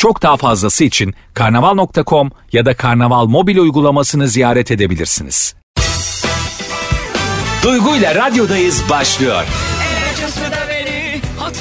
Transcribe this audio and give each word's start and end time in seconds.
Çok 0.00 0.22
daha 0.22 0.36
fazlası 0.36 0.84
için 0.84 1.14
karnaval.com 1.34 2.30
ya 2.52 2.66
da 2.66 2.76
karnaval 2.76 3.26
mobil 3.26 3.58
uygulamasını 3.58 4.28
ziyaret 4.28 4.70
edebilirsiniz. 4.70 5.54
Duygu 7.62 7.96
ile 7.96 8.14
radyodayız 8.14 8.82
başlıyor. 8.90 9.44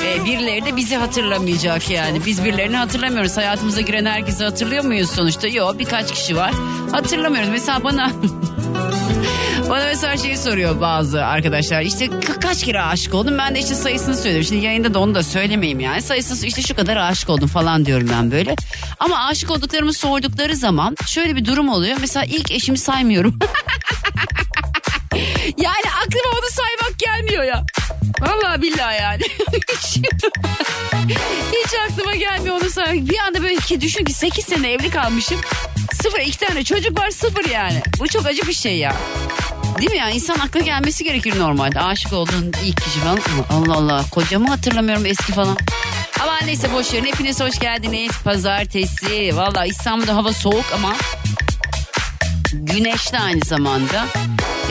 Ve 0.01 0.25
birileri 0.25 0.65
de 0.65 0.75
bizi 0.75 0.95
hatırlamayacak 0.95 1.89
yani. 1.89 2.25
Biz 2.25 2.45
birilerini 2.45 2.77
hatırlamıyoruz. 2.77 3.37
Hayatımıza 3.37 3.81
giren 3.81 4.05
herkesi 4.05 4.43
hatırlıyor 4.43 4.83
muyuz 4.83 5.09
sonuçta? 5.09 5.47
Yok 5.47 5.79
birkaç 5.79 6.11
kişi 6.11 6.35
var. 6.35 6.51
Hatırlamıyoruz. 6.91 7.49
Mesela 7.49 7.83
bana... 7.83 8.11
Bana 9.69 9.85
mesela 9.85 10.17
şeyi 10.17 10.37
soruyor 10.37 10.81
bazı 10.81 11.25
arkadaşlar. 11.25 11.81
İşte 11.81 12.05
ka- 12.05 12.39
kaç 12.39 12.63
kere 12.63 12.81
aşık 12.81 13.13
oldum? 13.13 13.37
Ben 13.37 13.55
de 13.55 13.59
işte 13.59 13.75
sayısını 13.75 14.15
söylüyorum. 14.17 14.47
Şimdi 14.47 14.65
yayında 14.65 14.93
da 14.93 14.99
onu 14.99 15.15
da 15.15 15.23
söylemeyeyim 15.23 15.79
yani. 15.79 16.01
Sayısını 16.01 16.47
işte 16.47 16.61
şu 16.61 16.75
kadar 16.75 16.97
aşık 16.97 17.29
oldum 17.29 17.47
falan 17.47 17.85
diyorum 17.85 18.09
ben 18.13 18.31
böyle. 18.31 18.55
Ama 18.99 19.25
aşık 19.25 19.51
olduklarımı 19.51 19.93
sordukları 19.93 20.55
zaman 20.55 20.95
şöyle 21.07 21.35
bir 21.35 21.45
durum 21.45 21.69
oluyor. 21.69 21.97
Mesela 22.01 22.25
ilk 22.25 22.51
eşimi 22.51 22.77
saymıyorum. 22.77 23.39
yani 25.57 25.85
aklıma 26.05 26.29
onu 26.39 26.49
saymak 26.51 26.99
gelmiyor 26.99 27.43
ya. 27.43 27.65
Vallahi 28.21 28.61
billahi 28.61 29.01
yani. 29.01 29.23
hiç, 29.53 29.97
hiç 31.53 31.73
aklıma 31.89 32.15
gelmiyor 32.15 32.55
onu 32.61 32.69
saymak. 32.69 33.09
Bir 33.09 33.17
anda 33.17 33.43
böyle 33.43 33.55
ki 33.55 33.81
düşün 33.81 34.05
ki 34.05 34.13
8 34.13 34.45
sene 34.45 34.71
evli 34.71 34.89
kalmışım. 34.89 35.39
Sıfır 36.03 36.19
iki 36.19 36.37
tane 36.39 36.63
çocuk 36.63 36.99
var 36.99 37.09
sıfır 37.09 37.49
yani. 37.49 37.81
Bu 37.99 38.07
çok 38.07 38.25
acı 38.25 38.47
bir 38.47 38.53
şey 38.53 38.77
ya. 38.77 38.95
Değil 39.77 39.91
mi 39.91 39.97
ya? 39.97 40.09
İnsan 40.09 40.39
akla 40.39 40.59
gelmesi 40.59 41.03
gerekir 41.03 41.39
normalde. 41.39 41.81
Aşık 41.81 42.13
olduğun 42.13 42.51
ilk 42.65 42.81
kişi 42.81 42.99
falan. 42.99 43.19
Allah 43.49 43.73
Allah. 43.73 44.05
Kocamı 44.11 44.47
hatırlamıyorum 44.47 45.05
eski 45.05 45.33
falan. 45.33 45.57
Ama 46.23 46.37
neyse 46.45 46.73
boş 46.73 46.93
verin. 46.93 47.05
Hepiniz 47.05 47.41
hoş 47.41 47.59
geldiniz. 47.59 48.11
Pazartesi. 48.23 49.37
Valla 49.37 49.65
İstanbul'da 49.65 50.15
hava 50.15 50.33
soğuk 50.33 50.65
ama 50.75 50.93
güneşli 52.53 53.19
aynı 53.19 53.45
zamanda. 53.45 54.05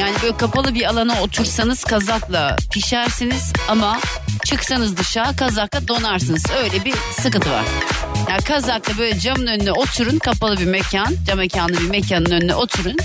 Yani 0.01 0.15
böyle 0.23 0.37
kapalı 0.37 0.75
bir 0.75 0.85
alana 0.89 1.23
otursanız 1.23 1.85
kazakla 1.85 2.57
pişersiniz 2.73 3.53
ama 3.69 4.01
çıksanız 4.45 4.97
dışarı 4.97 5.37
kazakla 5.37 5.89
donarsınız. 5.89 6.45
Öyle 6.65 6.85
bir 6.85 6.95
sıkıntı 7.23 7.51
var. 7.51 7.65
Yani 8.31 8.43
kazakla 8.43 8.99
böyle 8.99 9.19
camın 9.19 9.47
önüne 9.47 9.73
oturun 9.73 10.19
kapalı 10.19 10.59
bir 10.61 10.65
mekan, 10.67 11.15
cam 11.27 11.39
mekanlı 11.39 11.81
bir 11.81 11.91
mekanın 11.91 12.31
önüne 12.31 12.55
oturun. 12.55 12.97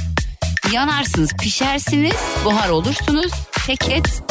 Yanarsınız, 0.72 1.34
pişersiniz, 1.34 2.16
buhar 2.46 2.70
olursunuz. 2.70 3.32
Keket 3.68 4.24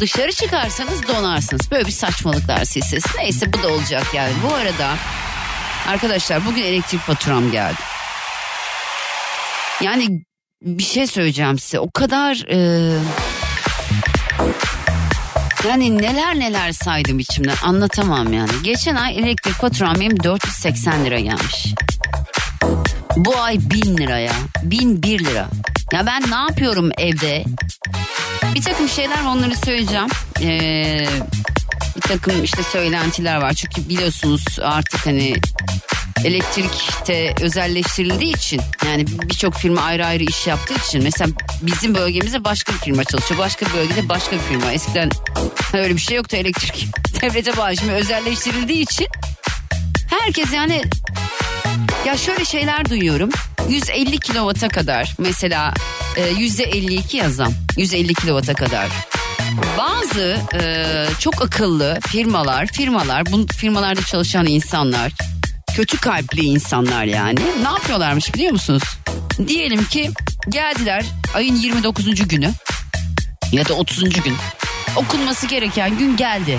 dışarı 0.00 0.32
çıkarsanız 0.32 1.08
donarsınız. 1.08 1.70
Böyle 1.70 1.86
bir 1.86 1.92
saçmalıklar 1.92 2.64
silsilesi. 2.64 3.08
Neyse 3.18 3.52
bu 3.52 3.62
da 3.62 3.68
olacak 3.68 4.06
yani. 4.14 4.32
Bu 4.50 4.54
arada 4.54 4.94
arkadaşlar 5.88 6.46
bugün 6.46 6.62
elektrik 6.62 7.00
faturam 7.00 7.50
geldi. 7.52 7.80
Yani 9.80 10.24
bir 10.62 10.82
şey 10.82 11.06
söyleyeceğim 11.06 11.58
size. 11.58 11.80
O 11.80 11.90
kadar 11.90 12.44
e, 12.50 12.58
yani 15.68 15.98
neler 15.98 16.38
neler 16.38 16.72
saydım 16.72 17.18
içimden 17.18 17.56
anlatamam 17.62 18.32
yani. 18.32 18.50
Geçen 18.62 18.96
ay 18.96 19.18
elektrik 19.18 19.54
faturam 19.54 19.94
benim 20.00 20.22
480 20.24 21.04
lira 21.04 21.20
gelmiş. 21.20 21.66
Bu 23.18 23.38
ay 23.38 23.58
1000 23.70 23.96
liraya. 23.96 24.32
1001 24.62 25.24
lira. 25.24 25.48
Ya 25.92 26.06
ben 26.06 26.30
ne 26.30 26.34
yapıyorum 26.34 26.90
evde? 26.98 27.44
Bir 28.54 28.62
takım 28.62 28.88
şeyler 28.88 29.22
onları 29.22 29.56
söyleyeceğim. 29.56 30.08
Ee, 30.40 31.06
bir 31.96 32.00
takım 32.00 32.44
işte 32.44 32.62
söylentiler 32.62 33.36
var. 33.36 33.52
Çünkü 33.54 33.88
biliyorsunuz 33.88 34.44
artık 34.62 35.06
hani 35.06 35.34
elektrikte 36.24 37.34
özelleştirildiği 37.40 38.36
için 38.36 38.60
yani 38.86 39.06
birçok 39.06 39.54
firma 39.54 39.80
ayrı 39.80 40.06
ayrı 40.06 40.24
iş 40.24 40.46
yaptığı 40.46 40.74
için 40.74 41.02
mesela 41.02 41.30
bizim 41.62 41.94
bölgemizde 41.94 42.44
başka 42.44 42.72
bir 42.72 42.78
firma 42.78 43.04
çalışıyor. 43.04 43.40
Başka 43.40 43.66
bir 43.66 43.72
bölgede 43.72 44.08
başka 44.08 44.36
bir 44.36 44.42
firma. 44.42 44.72
Eskiden 44.72 45.10
öyle 45.72 45.94
bir 45.94 46.00
şey 46.00 46.16
yoktu 46.16 46.36
elektrik. 46.36 46.86
Devlete 47.22 47.56
bağlı 47.56 47.76
şimdi 47.76 47.92
özelleştirildiği 47.92 48.82
için 48.82 49.06
herkes 50.10 50.52
yani 50.52 50.82
ya 52.08 52.16
şöyle 52.16 52.44
şeyler 52.44 52.90
duyuyorum. 52.90 53.30
150 53.68 54.18
kilovata 54.18 54.68
kadar 54.68 55.14
mesela 55.18 55.74
e, 56.16 56.32
%52 56.32 57.16
yazam 57.16 57.52
150 57.76 58.14
kilovata 58.14 58.54
kadar. 58.54 58.88
Bazı 59.78 60.40
e, 60.54 60.84
çok 61.20 61.42
akıllı 61.42 61.98
firmalar, 62.06 62.66
firmalar, 62.66 63.26
bu 63.32 63.46
firmalarda 63.46 64.02
çalışan 64.02 64.46
insanlar, 64.46 65.12
kötü 65.76 65.98
kalpli 65.98 66.40
insanlar 66.40 67.04
yani 67.04 67.40
ne 67.62 67.68
yapıyorlarmış 67.68 68.34
biliyor 68.34 68.52
musunuz? 68.52 68.82
Diyelim 69.48 69.84
ki 69.84 70.10
geldiler 70.48 71.04
ayın 71.34 71.56
29. 71.56 72.28
günü 72.28 72.50
ya 73.52 73.68
da 73.68 73.74
30. 73.74 74.22
gün. 74.22 74.36
Okunması 74.96 75.46
gereken 75.46 75.98
gün 75.98 76.16
geldi. 76.16 76.58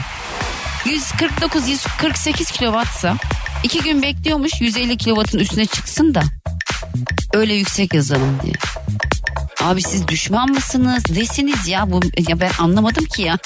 149 0.85 1.67
148 1.67 2.51
kilovatsa 2.51 3.15
iki 3.63 3.81
gün 3.81 4.01
bekliyormuş 4.01 4.51
150 4.61 4.97
kilovatın 4.97 5.39
üstüne 5.39 5.65
çıksın 5.65 6.13
da 6.15 6.23
öyle 7.33 7.53
yüksek 7.53 7.93
yazalım 7.93 8.39
diye. 8.43 8.53
Abi 9.61 9.81
siz 9.81 10.07
düşman 10.07 10.49
mısınız? 10.49 11.03
Nesiniz 11.11 11.67
ya? 11.67 11.91
Bu, 11.91 11.99
ya 12.29 12.39
ben 12.39 12.51
anlamadım 12.59 13.05
ki 13.05 13.21
ya. 13.21 13.37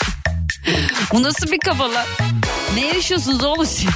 Bu 1.13 1.24
nasıl 1.24 1.51
bir 1.51 1.59
kafa 1.59 1.94
lan? 1.94 2.06
Ne 2.75 2.85
yaşıyorsunuz 2.85 3.44
oğlum 3.44 3.66
siz? 3.66 3.90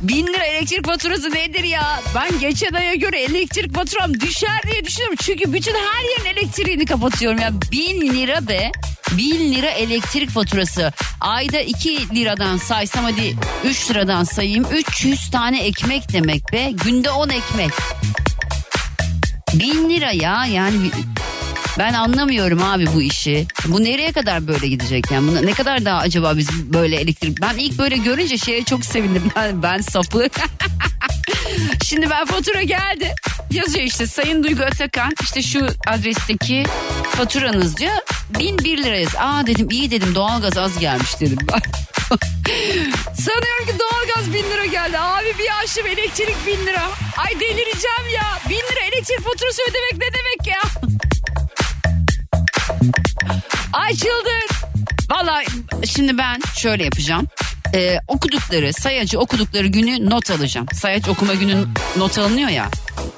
Bin 0.00 0.26
lira 0.26 0.44
elektrik 0.44 0.86
faturası 0.86 1.30
nedir 1.30 1.64
ya? 1.64 2.02
Ben 2.14 2.40
geçen 2.40 2.72
aya 2.72 2.94
göre 2.94 3.20
elektrik 3.22 3.74
faturam 3.74 4.20
düşer 4.20 4.62
diye 4.72 4.84
düşünüyorum. 4.84 5.16
Çünkü 5.22 5.52
bütün 5.52 5.74
her 5.74 6.02
yerin 6.10 6.38
elektriğini 6.38 6.86
kapatıyorum. 6.86 7.38
Ya 7.38 7.52
bin 7.72 8.00
lira 8.00 8.48
be. 8.48 8.72
Bin 9.18 9.52
lira 9.52 9.70
elektrik 9.70 10.30
faturası. 10.30 10.92
Ayda 11.20 11.60
iki 11.60 12.14
liradan 12.14 12.56
saysam 12.56 13.04
hadi 13.04 13.36
üç 13.64 13.90
liradan 13.90 14.24
sayayım. 14.24 14.66
300 14.72 15.30
tane 15.30 15.64
ekmek 15.64 16.12
demek 16.12 16.52
be. 16.52 16.70
Günde 16.84 17.10
on 17.10 17.28
ekmek. 17.28 17.70
Bin 19.54 19.90
lira 19.90 20.12
ya 20.12 20.46
yani 20.46 20.90
ben 21.78 21.92
anlamıyorum 21.94 22.62
abi 22.62 22.86
bu 22.94 23.02
işi. 23.02 23.46
Bu 23.66 23.84
nereye 23.84 24.12
kadar 24.12 24.46
böyle 24.48 24.66
gidecek 24.68 25.10
yani? 25.10 25.28
Buna 25.28 25.40
ne 25.40 25.52
kadar 25.52 25.84
daha 25.84 25.98
acaba 25.98 26.36
biz 26.36 26.72
böyle 26.72 26.96
elektrik... 26.96 27.42
Ben 27.42 27.54
ilk 27.56 27.78
böyle 27.78 27.96
görünce 27.96 28.38
şeye 28.38 28.64
çok 28.64 28.84
sevindim. 28.84 29.22
Ben, 29.36 29.62
ben 29.62 29.80
sapı. 29.80 30.28
Şimdi 31.84 32.10
ben 32.10 32.24
fatura 32.26 32.62
geldi. 32.62 33.14
Yazıyor 33.54 33.84
işte 33.84 34.06
Sayın 34.06 34.42
Duygu 34.42 34.62
Atakan 34.62 35.12
işte 35.22 35.42
şu 35.42 35.66
adresteki 35.86 36.64
faturanız 37.10 37.76
diyor. 37.76 37.94
Bin 38.38 38.58
bir 38.58 38.84
lira 38.84 38.96
yaz. 38.96 39.16
Aa 39.18 39.46
dedim 39.46 39.70
iyi 39.70 39.90
dedim 39.90 40.14
doğalgaz 40.14 40.58
az 40.58 40.78
gelmiş 40.78 41.20
dedim 41.20 41.38
ben. 41.52 41.60
Sanıyorum 43.14 43.66
ki 43.66 43.72
doğalgaz 43.78 44.34
bin 44.34 44.50
lira 44.50 44.66
geldi. 44.66 44.98
Abi 44.98 45.26
bir 45.38 45.62
açtım 45.62 45.86
elektrik 45.86 46.46
bin 46.46 46.66
lira. 46.66 46.82
Ay 47.16 47.40
delireceğim 47.40 48.14
ya. 48.14 48.38
Bin 48.48 48.56
lira 48.56 48.84
elektrik 48.92 49.20
faturası 49.20 49.62
ödemek 49.62 49.92
ne 49.92 50.18
demek 50.18 50.46
ya? 50.46 50.90
Ay 53.72 53.94
çıldır. 53.94 54.68
Valla 55.10 55.42
şimdi 55.86 56.18
ben 56.18 56.40
şöyle 56.56 56.84
yapacağım. 56.84 57.28
Ee, 57.74 57.98
okudukları 58.08 58.72
sayacı 58.72 59.18
okudukları 59.18 59.66
günü 59.66 60.10
not 60.10 60.30
alacağım. 60.30 60.66
Sayaç 60.72 61.08
okuma 61.08 61.34
günü 61.34 61.66
not 61.96 62.18
alınıyor 62.18 62.48
ya. 62.48 62.70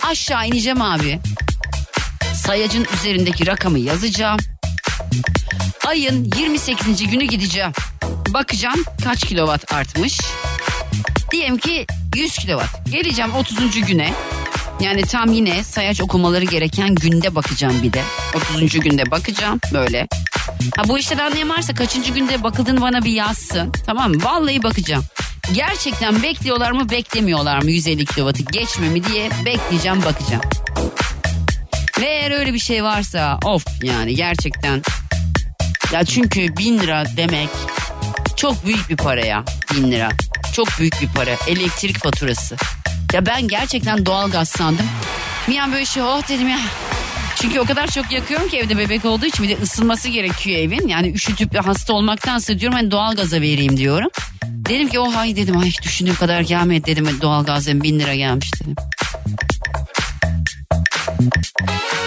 Aşağı 0.07 0.47
ineceğim 0.47 0.83
abi. 0.83 1.21
Sayacın 2.35 2.87
üzerindeki 2.97 3.47
rakamı 3.47 3.79
yazacağım. 3.79 4.41
Ayın 5.87 6.33
28. 6.39 7.11
günü 7.11 7.25
gideceğim. 7.25 7.73
Bakacağım 8.29 8.85
kaç 9.05 9.25
kilowatt 9.25 9.73
artmış. 9.73 10.21
Diyelim 11.33 11.59
ki 11.59 11.87
100 12.17 12.37
kilowatt. 12.37 12.87
Geleceğim 12.91 13.35
30. 13.35 13.87
güne. 13.87 14.13
Yani 14.81 15.03
tam 15.03 15.33
yine 15.33 15.65
sayaç 15.65 16.01
okumaları 16.01 16.45
gereken 16.45 16.95
günde 16.95 17.35
bakacağım 17.35 17.83
bir 17.83 17.93
de. 17.93 18.03
30. 18.55 18.81
günde 18.81 19.11
bakacağım 19.11 19.61
böyle. 19.73 20.09
Ha 20.77 20.89
bu 20.89 20.99
işten 20.99 21.19
anlayan 21.19 21.51
varsa 21.51 21.75
kaçıncı 21.75 22.13
günde 22.13 22.43
bakıldığını 22.43 22.81
bana 22.81 23.05
bir 23.05 23.13
yazsın. 23.13 23.73
Tamam 23.87 24.15
mı? 24.15 24.25
Vallahi 24.25 24.63
bakacağım. 24.63 25.05
Gerçekten 25.55 26.23
bekliyorlar 26.23 26.71
mı 26.71 26.91
beklemiyorlar 26.91 27.63
mı 27.63 27.71
150 27.71 28.05
kilovatı 28.05 28.43
geçme 28.43 28.89
mi 28.89 29.05
diye 29.05 29.31
bekleyeceğim 29.45 30.05
bakacağım. 30.05 30.43
Ve 32.01 32.07
eğer 32.07 32.31
öyle 32.31 32.55
bir 32.55 32.59
şey 32.59 32.85
varsa 32.85 33.39
of 33.45 33.65
yani 33.83 34.15
gerçekten. 34.15 34.83
Ya 35.93 36.05
çünkü 36.05 36.57
bin 36.57 36.79
lira 36.79 37.05
demek 37.17 37.49
çok 38.37 38.67
büyük 38.67 38.91
bir 38.91 38.97
para 38.97 39.27
ya 39.27 39.45
bin 39.75 39.91
lira. 39.93 40.09
Çok 40.55 40.69
büyük 40.79 41.03
bir 41.03 41.09
para 41.09 41.31
elektrik 41.47 41.99
faturası. 41.99 42.57
Ya 43.13 43.27
ben 43.27 43.49
gerçekten 43.49 44.07
doğalgaz 44.07 44.49
sandım. 44.49 44.87
Bir 45.49 45.59
an 45.59 45.73
böyle 45.73 45.85
şey 45.85 46.03
oh 46.03 46.29
dedim 46.29 46.49
ya. 46.49 46.61
Çünkü 47.37 47.61
o 47.61 47.65
kadar 47.65 47.87
çok 47.87 48.13
yakıyorum 48.13 48.49
ki 48.49 48.59
evde 48.59 48.79
bebek 48.79 49.05
olduğu 49.05 49.27
için 49.27 49.45
bir 49.45 49.57
de 49.57 49.63
ısınması 49.63 50.09
gerekiyor 50.09 50.59
evin. 50.59 50.89
Yani 50.89 51.09
üşütüp 51.13 51.67
hasta 51.67 51.93
olmaktansa 51.93 52.59
diyorum 52.59 52.77
hani 52.79 52.91
doğalgaza 52.91 53.41
vereyim 53.41 53.77
diyorum. 53.77 54.11
Dedim 54.45 54.89
ki 54.89 54.99
oh 54.99 55.15
hay 55.15 55.37
dedim 55.37 55.59
ay 55.59 55.73
düşündüğüm 55.83 56.15
kadar 56.15 56.41
gelmedi 56.41 56.87
dedim 56.87 57.19
doğalgaz 57.23 57.67
dedim 57.67 57.83
bin 57.83 58.01
lira 58.01 58.15
gelmiş 58.15 58.51
dedim. 58.61 58.75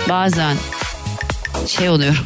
Bazen 0.09 0.57
şey 1.67 1.89
oluyorum. 1.89 2.23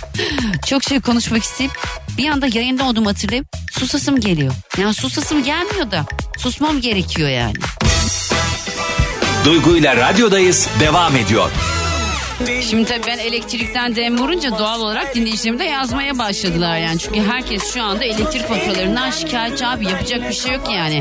Çok 0.66 0.84
şey 0.84 1.00
konuşmak 1.00 1.42
isteyip 1.42 1.72
bir 2.18 2.28
anda 2.28 2.46
yayında 2.46 2.84
olduğumu 2.84 3.08
hatırlayıp 3.08 3.46
susasım 3.72 4.20
geliyor. 4.20 4.54
Yani 4.78 4.94
susasım 4.94 5.42
gelmiyor 5.42 5.90
da 5.90 6.06
susmam 6.38 6.80
gerekiyor 6.80 7.28
yani. 7.28 7.54
Duygu 9.44 9.76
ile 9.76 9.96
radyodayız 9.96 10.68
devam 10.80 11.16
ediyor. 11.16 11.50
Şimdi 12.62 12.84
tabii 12.84 13.06
ben 13.06 13.18
elektrikten 13.18 13.96
dem 13.96 14.18
vurunca 14.18 14.58
doğal 14.58 14.80
olarak 14.80 15.14
dinleyicilerim 15.14 15.58
de 15.58 15.64
yazmaya 15.64 16.18
başladılar 16.18 16.78
yani. 16.78 16.98
Çünkü 16.98 17.22
herkes 17.22 17.74
şu 17.74 17.82
anda 17.82 18.04
elektrik 18.04 18.48
faturalarından 18.48 19.10
şikayetçi 19.10 19.66
abi 19.66 19.86
yapacak 19.86 20.28
bir 20.28 20.34
şey 20.34 20.52
yok 20.52 20.70
yani. 20.72 21.00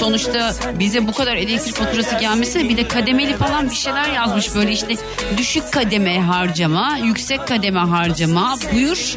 Sonuçta 0.00 0.54
bize 0.78 1.06
bu 1.06 1.12
kadar 1.12 1.36
elektrik 1.36 1.74
faturası 1.74 2.18
gelmesi 2.18 2.68
bir 2.68 2.76
de 2.76 2.88
kademeli 2.88 3.36
falan 3.36 3.70
bir 3.70 3.74
şeyler 3.74 4.12
yazmış 4.12 4.54
böyle 4.54 4.72
işte 4.72 4.96
düşük 5.36 5.72
kademe 5.72 6.20
harcama, 6.20 6.98
yüksek 7.04 7.48
kademe 7.48 7.80
harcama 7.80 8.56
buyur. 8.72 9.14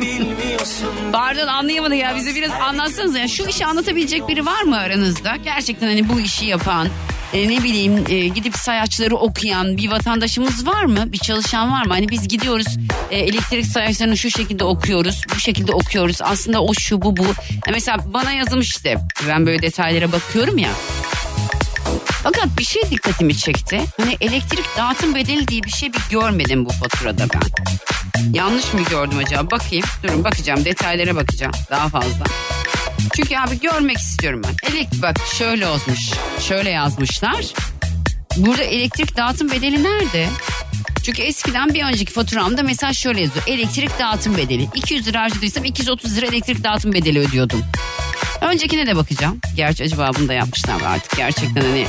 Pardon 1.11 1.47
anlayamadım 1.47 1.97
ya 1.97 2.15
bize 2.15 2.35
biraz 2.35 2.51
anlatsanız 2.51 3.15
ya 3.15 3.27
şu 3.27 3.47
işi 3.47 3.65
anlatabilecek 3.65 4.27
biri 4.27 4.45
var 4.45 4.61
mı 4.61 4.77
aranızda? 4.77 5.35
Gerçekten 5.35 5.87
hani 5.87 6.09
bu 6.09 6.19
işi 6.19 6.45
yapan 6.45 6.87
e, 7.33 7.49
ne 7.49 7.63
bileyim 7.63 8.05
e, 8.09 8.27
gidip 8.27 8.55
sayaçları 8.55 9.15
okuyan 9.15 9.77
bir 9.77 9.91
vatandaşımız 9.91 10.67
var 10.67 10.85
mı? 10.85 11.11
Bir 11.11 11.17
çalışan 11.17 11.71
var 11.71 11.85
mı? 11.85 11.93
Hani 11.93 12.09
biz 12.09 12.27
gidiyoruz 12.27 12.67
e, 13.11 13.17
elektrik 13.17 13.65
sayaçlarını 13.65 14.17
şu 14.17 14.29
şekilde 14.29 14.63
okuyoruz, 14.63 15.21
bu 15.35 15.39
şekilde 15.39 15.71
okuyoruz. 15.71 16.17
Aslında 16.21 16.63
o 16.63 16.73
şu 16.73 17.01
bu 17.01 17.17
bu. 17.17 17.25
E, 17.67 17.71
mesela 17.71 17.97
bana 18.05 18.31
yazılmıştı. 18.31 18.95
Ben 19.27 19.45
böyle 19.45 19.61
detaylara 19.61 20.11
bakıyorum 20.11 20.57
ya. 20.57 20.69
Fakat 22.23 22.47
bir 22.57 22.63
şey 22.63 22.81
dikkatimi 22.89 23.37
çekti. 23.37 23.81
Hani 23.97 24.17
elektrik 24.21 24.65
dağıtım 24.77 25.15
bedeli 25.15 25.47
diye 25.47 25.63
bir 25.63 25.69
şey 25.69 25.93
bir 25.93 26.01
görmedim 26.09 26.65
bu 26.65 26.69
faturada 26.69 27.25
ben. 27.33 27.41
Yanlış 28.33 28.73
mı 28.73 28.81
gördüm 28.89 29.17
acaba? 29.25 29.51
Bakayım. 29.51 29.85
Durun 30.03 30.23
bakacağım. 30.23 30.65
Detaylara 30.65 31.15
bakacağım. 31.15 31.53
Daha 31.69 31.89
fazla. 31.89 32.25
Çünkü 33.15 33.37
abi 33.37 33.59
görmek 33.59 33.97
istiyorum 33.97 34.41
ben. 34.43 34.71
Elektrik 34.71 35.01
bak 35.01 35.15
şöyle 35.37 35.67
olmuş. 35.67 36.09
Şöyle 36.47 36.69
yazmışlar. 36.69 37.45
Burada 38.37 38.63
elektrik 38.63 39.17
dağıtım 39.17 39.51
bedeli 39.51 39.83
nerede? 39.83 40.27
Çünkü 41.03 41.21
eskiden 41.21 41.73
bir 41.73 41.83
önceki 41.83 42.13
faturamda 42.13 42.63
mesela 42.63 42.93
şöyle 42.93 43.21
yazıyor. 43.21 43.45
Elektrik 43.47 43.99
dağıtım 43.99 44.37
bedeli. 44.37 44.67
200 44.75 45.07
lira 45.07 45.21
harcadıysam 45.21 45.65
230 45.65 46.17
lira 46.17 46.25
elektrik 46.25 46.63
dağıtım 46.63 46.93
bedeli 46.93 47.19
ödüyordum. 47.19 47.61
Öncekine 48.41 48.87
de 48.87 48.95
bakacağım. 48.95 49.39
Gerçi 49.55 49.83
acaba 49.83 50.11
bunu 50.19 50.27
da 50.27 50.33
yapmışlar 50.33 50.75
mı 50.75 50.87
artık 50.87 51.17
gerçekten 51.17 51.61
hani 51.61 51.85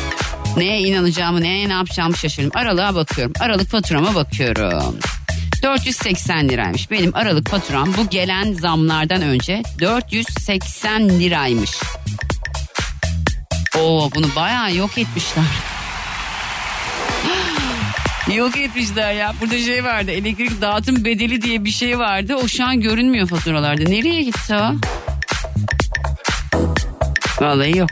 neye 0.57 0.81
inanacağımı 0.81 1.41
neye 1.41 1.69
ne 1.69 1.73
yapacağımı 1.73 2.17
şaşırdım. 2.17 2.51
Aralığa 2.55 2.95
bakıyorum. 2.95 3.33
Aralık 3.41 3.71
faturama 3.71 4.15
bakıyorum. 4.15 4.99
480 5.63 6.49
liraymış. 6.49 6.91
Benim 6.91 7.15
Aralık 7.15 7.51
faturam 7.51 7.95
bu 7.99 8.11
gelen 8.11 8.53
zamlardan 8.53 9.23
önce 9.23 9.63
480 9.81 11.09
liraymış. 11.09 11.71
Oo 13.79 14.11
bunu 14.15 14.27
bayağı 14.37 14.75
yok 14.75 14.99
etmişler. 14.99 15.45
yok 18.37 18.57
etmişler 18.57 19.13
ya. 19.13 19.35
Burada 19.41 19.59
şey 19.59 19.85
vardı 19.85 20.11
elektrik 20.11 20.61
dağıtım 20.61 21.05
bedeli 21.05 21.43
diye 21.43 21.65
bir 21.65 21.71
şey 21.71 21.99
vardı. 21.99 22.37
O 22.37 22.49
şu 22.49 22.65
an 22.65 22.81
görünmüyor 22.81 23.29
faturalarda. 23.29 23.83
Nereye 23.83 24.23
gitti 24.23 24.55
o? 24.55 24.75
Vallahi 27.41 27.79
yok. 27.79 27.91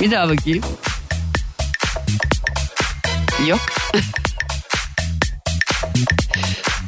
Bir 0.00 0.10
daha 0.10 0.28
bakayım. 0.28 0.62
Yok. 3.44 3.60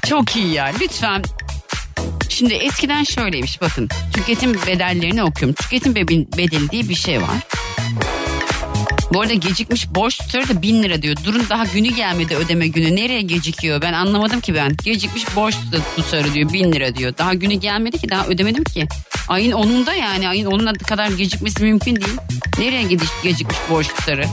Çok 0.09 0.37
iyi 0.37 0.53
ya. 0.53 0.73
Lütfen. 0.81 1.23
Şimdi 2.29 2.55
eskiden 2.55 3.05
şöyleymiş 3.05 3.61
bakın. 3.61 3.89
Tüketim 4.15 4.55
bedellerini 4.67 5.23
okuyorum. 5.23 5.55
Tüketim 5.55 5.95
be- 5.95 6.09
bedeli 6.09 6.71
diye 6.71 6.89
bir 6.89 6.95
şey 6.95 7.23
var. 7.23 7.37
Bu 9.13 9.21
arada 9.21 9.35
gecikmiş 9.35 9.89
borç 9.95 10.19
tutarı 10.19 10.49
da 10.49 10.63
bin 10.63 10.83
lira 10.83 11.03
diyor. 11.03 11.17
Durun 11.25 11.43
daha 11.51 11.65
günü 11.65 11.89
gelmedi 11.89 12.37
ödeme 12.37 12.69
günü. 12.69 12.97
Nereye 12.97 13.23
gecikiyor? 13.23 13.83
Ben 13.83 13.93
anlamadım 13.93 14.41
ki 14.41 14.55
ben. 14.55 14.77
Gecikmiş 14.85 15.37
borç 15.37 15.55
tutarı 15.97 16.35
diyor 16.35 16.53
bin 16.53 16.73
lira 16.73 16.95
diyor. 16.97 17.15
Daha 17.19 17.35
günü 17.35 17.55
gelmedi 17.55 17.99
ki 17.99 18.09
daha 18.09 18.27
ödemedim 18.27 18.65
ki. 18.65 18.87
Ayın 19.29 19.53
10'unda 19.53 19.95
yani 19.95 20.29
ayın 20.29 20.47
10'una 20.51 20.73
kadar 20.79 21.09
gecikmesi 21.11 21.63
mümkün 21.63 21.97
değil. 21.97 22.17
Nereye 22.59 22.83
gediş- 22.83 23.23
gecikmiş 23.23 23.59
borç 23.71 23.89
tutarı? 23.89 24.25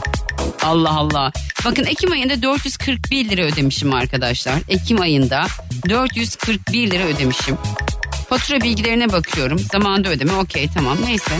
Allah 0.66 0.90
Allah. 0.90 1.32
Bakın 1.66 1.86
Ekim 1.86 2.12
ayında 2.12 2.42
441 2.42 3.30
lira 3.30 3.42
ödemişim 3.42 3.94
arkadaşlar. 3.94 4.56
Ekim 4.70 5.02
ayında 5.02 5.48
441 5.90 6.92
lira 6.92 7.04
ödemişim. 7.04 7.58
Fatura 8.30 8.62
bilgilerine 8.62 9.12
bakıyorum. 9.12 9.60
Zamanında 9.60 10.10
ödeme 10.10 10.34
okey 10.34 10.70
tamam 10.74 10.98
neyse. 11.06 11.32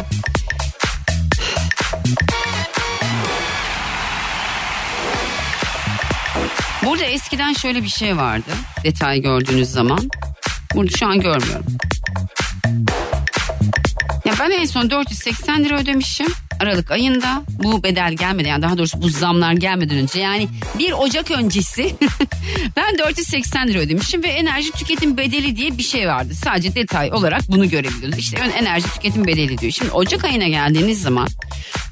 Burada 6.86 7.04
eskiden 7.04 7.54
şöyle 7.54 7.84
bir 7.84 7.90
şey 7.90 8.18
vardı. 8.18 8.52
Detay 8.84 9.22
gördüğünüz 9.22 9.70
zaman. 9.70 10.10
Burada 10.76 10.98
şu 10.98 11.08
an 11.08 11.20
görmüyorum. 11.20 11.66
Ya 14.26 14.34
ben 14.40 14.52
en 14.52 14.66
son 14.66 14.90
480 14.90 15.64
lira 15.64 15.80
ödemişim. 15.80 16.28
Aralık 16.60 16.92
ayında 16.92 17.44
bu 17.50 17.84
bedel 17.84 18.14
gelmedi 18.14 18.48
yani 18.48 18.62
daha 18.62 18.78
doğrusu 18.78 19.02
bu 19.02 19.10
zamlar 19.10 19.54
gelmeden 19.54 19.98
önce 19.98 20.20
yani 20.20 20.48
1 20.80 20.92
Ocak 20.92 21.32
öncesi 21.32 21.96
ben 22.76 22.98
480 22.98 23.68
lira 23.68 23.80
ödemişim 23.80 24.24
ve 24.24 24.28
enerji 24.28 24.72
tüketim 24.72 25.18
bedeli 25.18 25.56
diye 25.56 25.78
bir 25.78 25.84
şey 25.84 26.08
vardı. 26.08 26.34
Sadece 26.36 26.76
detay 26.76 27.14
olarak 27.14 27.42
bunu 27.48 27.70
görebiliyoruz. 27.70 28.20
İşte 28.20 28.38
enerji 28.38 28.88
tüketim 28.94 29.28
bedeli 29.28 29.58
diyor. 29.58 29.72
Şimdi 29.72 29.92
Ocak 29.92 30.24
ayına 30.24 30.48
geldiğiniz 30.48 31.02
zaman 31.02 31.28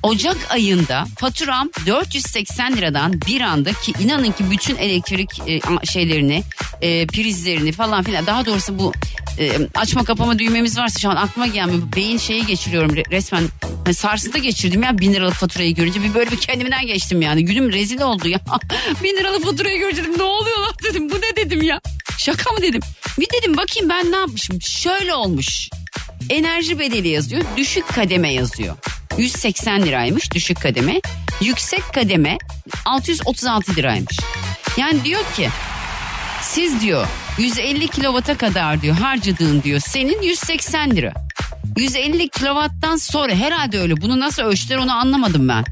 Ocak 0.03 0.37
ayında 0.49 1.05
faturam 1.17 1.69
480 1.85 2.77
liradan 2.77 3.13
bir 3.27 3.41
anda 3.41 3.73
ki 3.73 3.93
inanın 3.99 4.31
ki 4.31 4.51
bütün 4.51 4.75
elektrik 4.75 5.29
e, 5.47 5.59
şeylerini 5.85 6.43
e, 6.81 7.07
prizlerini 7.07 7.71
falan 7.71 8.03
filan 8.03 8.25
daha 8.25 8.45
doğrusu 8.45 8.79
bu 8.79 8.93
e, 9.39 9.51
açma 9.75 10.03
kapama 10.03 10.39
düğmemiz 10.39 10.77
varsa 10.77 10.99
şu 10.99 11.09
an 11.09 11.15
aklıma 11.15 11.47
gelmiyor. 11.47 11.81
Beyin 11.95 12.17
şeyi 12.17 12.45
geçiriyorum 12.45 12.91
re- 12.91 13.11
resmen. 13.11 13.43
Hani 13.85 13.93
sarsıntı 13.93 14.37
geçirdim 14.53 14.83
ya 14.83 14.97
bin 14.99 15.13
liralık 15.13 15.33
faturayı 15.33 15.75
görünce. 15.75 16.03
Bir 16.03 16.13
böyle 16.13 16.31
bir 16.31 16.37
kendimden 16.37 16.87
geçtim 16.87 17.21
yani. 17.21 17.45
Günüm 17.45 17.73
rezil 17.73 18.01
oldu 18.01 18.27
ya. 18.27 18.39
bin 19.03 19.17
liralık 19.17 19.45
faturayı 19.45 19.79
görünce 19.79 20.03
dedim 20.03 20.17
ne 20.17 20.23
oluyor 20.23 20.57
lan 20.57 20.73
dedim. 20.83 21.09
Bu 21.09 21.15
ne 21.15 21.35
dedim 21.35 21.61
ya. 21.61 21.81
Şaka 22.17 22.51
mı 22.51 22.61
dedim. 22.61 22.81
Bir 23.19 23.27
dedim 23.29 23.57
bakayım 23.57 23.89
ben 23.89 24.11
ne 24.11 24.15
yapmışım. 24.15 24.61
Şöyle 24.61 25.13
olmuş. 25.13 25.69
Enerji 26.29 26.79
bedeli 26.79 27.07
yazıyor. 27.07 27.43
Düşük 27.57 27.87
kademe 27.87 28.33
yazıyor. 28.33 28.75
180 29.17 29.81
liraymış 29.81 30.31
düşük 30.31 30.61
kademe. 30.61 31.01
Yüksek 31.41 31.93
kademe 31.93 32.37
636 32.85 33.75
liraymış. 33.75 34.17
Yani 34.77 35.03
diyor 35.03 35.21
ki 35.35 35.49
siz 36.41 36.81
diyor 36.81 37.07
150 37.37 37.87
kilovata 37.87 38.37
kadar 38.37 38.81
diyor 38.81 38.95
harcadığın 38.95 39.63
diyor 39.63 39.79
senin 39.79 40.21
180 40.21 40.91
lira. 40.91 41.13
150 41.77 42.29
kilovattan 42.29 42.95
sonra 42.95 43.35
herhalde 43.35 43.79
öyle 43.79 44.01
bunu 44.01 44.19
nasıl 44.19 44.43
ölçtüler 44.43 44.77
onu 44.77 44.93
anlamadım 44.93 45.47
ben. 45.47 45.63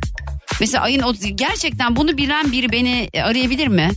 Mesela 0.59 0.83
ayın 0.83 1.03
gerçekten 1.35 1.95
bunu 1.95 2.17
bilen 2.17 2.51
biri 2.51 2.71
beni 2.71 3.09
arayabilir 3.23 3.67
mi? 3.67 3.89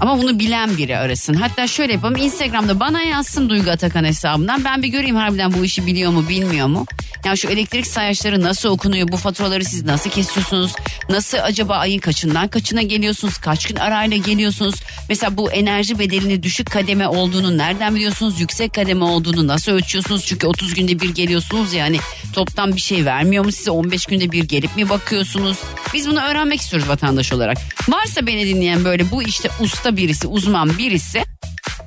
Ama 0.00 0.18
bunu 0.22 0.38
bilen 0.38 0.76
biri 0.76 0.98
arasın. 0.98 1.34
Hatta 1.34 1.66
şöyle 1.66 1.92
yapalım 1.92 2.16
Instagram'da 2.16 2.80
bana 2.80 3.02
yazsın 3.02 3.48
Duygu 3.48 3.70
Atakan 3.70 4.04
hesabından. 4.04 4.64
Ben 4.64 4.82
bir 4.82 4.88
göreyim 4.88 5.16
harbiden 5.16 5.52
bu 5.52 5.64
işi 5.64 5.86
biliyor 5.86 6.12
mu 6.12 6.28
bilmiyor 6.28 6.66
mu? 6.66 6.86
Yani 7.24 7.38
şu 7.38 7.48
elektrik 7.48 7.86
sayaçları 7.86 8.42
nasıl 8.42 8.68
okunuyor? 8.68 9.08
Bu 9.08 9.16
faturaları 9.16 9.64
siz 9.64 9.84
nasıl 9.84 10.10
kesiyorsunuz? 10.10 10.72
Nasıl 11.08 11.38
acaba 11.42 11.76
ayın 11.76 11.98
kaçından 11.98 12.48
kaçına 12.48 12.82
geliyorsunuz? 12.82 13.38
Kaç 13.38 13.66
gün 13.66 13.76
arayla 13.76 14.16
geliyorsunuz? 14.16 14.74
Mesela 15.08 15.36
bu 15.36 15.52
enerji 15.52 15.98
bedelini 15.98 16.42
düşük 16.42 16.70
kademe 16.70 17.08
olduğunu 17.08 17.58
nereden 17.58 17.94
biliyorsunuz? 17.94 18.40
Yüksek 18.40 18.74
kademe 18.74 19.04
olduğunu 19.04 19.46
nasıl 19.46 19.72
ölçüyorsunuz? 19.72 20.24
Çünkü 20.26 20.46
30 20.46 20.74
günde 20.74 21.00
bir 21.00 21.14
geliyorsunuz 21.14 21.72
yani 21.72 21.98
toptan 22.32 22.76
bir 22.76 22.80
şey 22.80 23.04
vermiyor 23.04 23.44
mu 23.44 23.52
size? 23.52 23.70
15 23.70 24.06
günde 24.06 24.32
bir 24.32 24.44
gelip 24.44 24.76
mi 24.76 24.88
bakıyorsunuz? 24.88 25.56
Biz 25.94 26.08
bunu 26.08 26.20
öğrenmek 26.20 26.60
istiyoruz 26.60 26.88
vatandaş 26.88 27.32
olarak. 27.32 27.58
Varsa 27.88 28.26
beni 28.26 28.46
dinleyen 28.46 28.84
böyle 28.84 29.10
bu 29.10 29.22
işte 29.22 29.48
usta 29.60 29.96
birisi, 29.96 30.26
uzman 30.26 30.78
birisi 30.78 31.22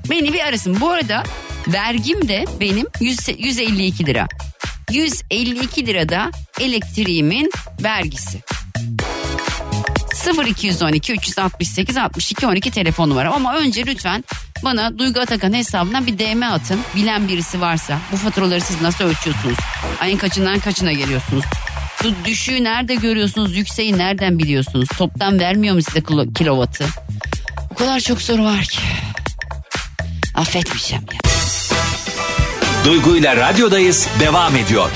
beni 0.09 0.33
bir 0.33 0.39
arasın. 0.39 0.81
Bu 0.81 0.89
arada 0.89 1.23
vergim 1.67 2.27
de 2.27 2.45
benim 2.59 2.87
100 2.99 3.19
152 3.37 4.05
lira. 4.05 4.27
152 4.91 5.85
lirada 5.85 6.31
elektriğimin 6.59 7.51
vergisi. 7.83 8.39
0212 10.47 11.13
368 11.13 11.97
62 11.97 12.47
12 12.47 12.71
telefon 12.71 13.09
numaram 13.09 13.33
ama 13.33 13.55
önce 13.57 13.85
lütfen 13.85 14.23
bana 14.63 14.97
Duygu 14.99 15.19
Atakan 15.19 15.53
hesabından 15.53 16.07
bir 16.07 16.19
DM 16.19 16.43
atın. 16.43 16.79
Bilen 16.95 17.27
birisi 17.27 17.61
varsa 17.61 17.97
bu 18.11 18.17
faturaları 18.17 18.61
siz 18.61 18.81
nasıl 18.81 19.03
ölçüyorsunuz? 19.05 19.57
Ayın 20.01 20.17
kaçından 20.17 20.59
kaçına 20.59 20.91
geliyorsunuz? 20.93 21.45
Bu 22.03 22.07
düşüğü 22.25 22.63
nerede 22.63 22.95
görüyorsunuz? 22.95 23.55
Yükseği 23.57 23.97
nereden 23.97 24.39
biliyorsunuz? 24.39 24.89
Toptan 24.97 25.39
vermiyor 25.39 25.75
mu 25.75 25.81
size 25.81 25.99
kilo- 25.99 26.33
kilovatı? 26.33 26.85
O 27.71 27.75
kadar 27.75 27.99
çok 27.99 28.21
soru 28.21 28.43
var 28.43 28.63
ki. 28.65 28.79
Affetmeyeceğim 30.35 31.05
ya. 31.13 31.28
Duygu 32.89 33.15
ile 33.15 33.35
radyodayız 33.35 34.07
devam 34.19 34.55
ediyor. 34.55 34.89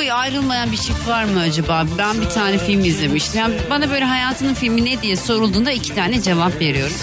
Boyu 0.00 0.12
ayrılmayan 0.14 0.72
bir 0.72 0.76
çift 0.76 1.08
var 1.08 1.24
mı 1.24 1.40
acaba? 1.40 1.86
Ben 1.98 2.20
bir 2.20 2.28
tane 2.28 2.58
film 2.58 2.84
izlemiştim. 2.84 3.40
Yani 3.40 3.54
bana 3.70 3.90
böyle 3.90 4.04
hayatının 4.04 4.54
filmi 4.54 4.84
ne 4.84 5.02
diye 5.02 5.16
sorulduğunda 5.16 5.72
iki 5.72 5.94
tane 5.94 6.22
cevap 6.22 6.60
veriyorum. 6.60 6.96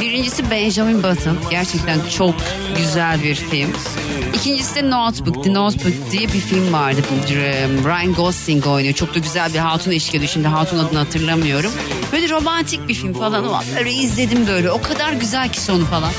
Birincisi 0.00 0.50
Benjamin 0.50 1.02
Button. 1.02 1.38
Gerçekten 1.50 1.98
çok 2.18 2.34
güzel 2.76 3.22
bir 3.22 3.34
film. 3.34 3.72
İkincisi 4.34 4.74
de 4.74 4.90
Notebook. 4.90 5.44
The 5.44 5.54
Notebook 5.54 6.12
diye 6.12 6.22
bir 6.22 6.40
film 6.40 6.72
vardı. 6.72 7.00
Ryan 7.84 8.14
Gosling 8.14 8.66
oynuyor. 8.66 8.94
Çok 8.94 9.14
da 9.14 9.18
güzel 9.18 9.54
bir 9.54 9.58
hatun 9.58 9.90
eşlik 9.90 10.14
ediyor. 10.14 10.30
Şimdi 10.30 10.48
hatun 10.48 10.78
adını 10.78 10.98
hatırlamıyorum. 10.98 11.72
Böyle 12.12 12.28
romantik 12.28 12.88
bir 12.88 12.94
film 12.94 13.12
falan. 13.12 13.44
Ama 13.44 13.64
Böyle 13.76 13.92
izledim 13.92 14.46
böyle. 14.46 14.70
O 14.70 14.82
kadar 14.82 15.12
güzel 15.12 15.48
ki 15.52 15.60
sonu 15.60 15.84
falan. 15.84 16.10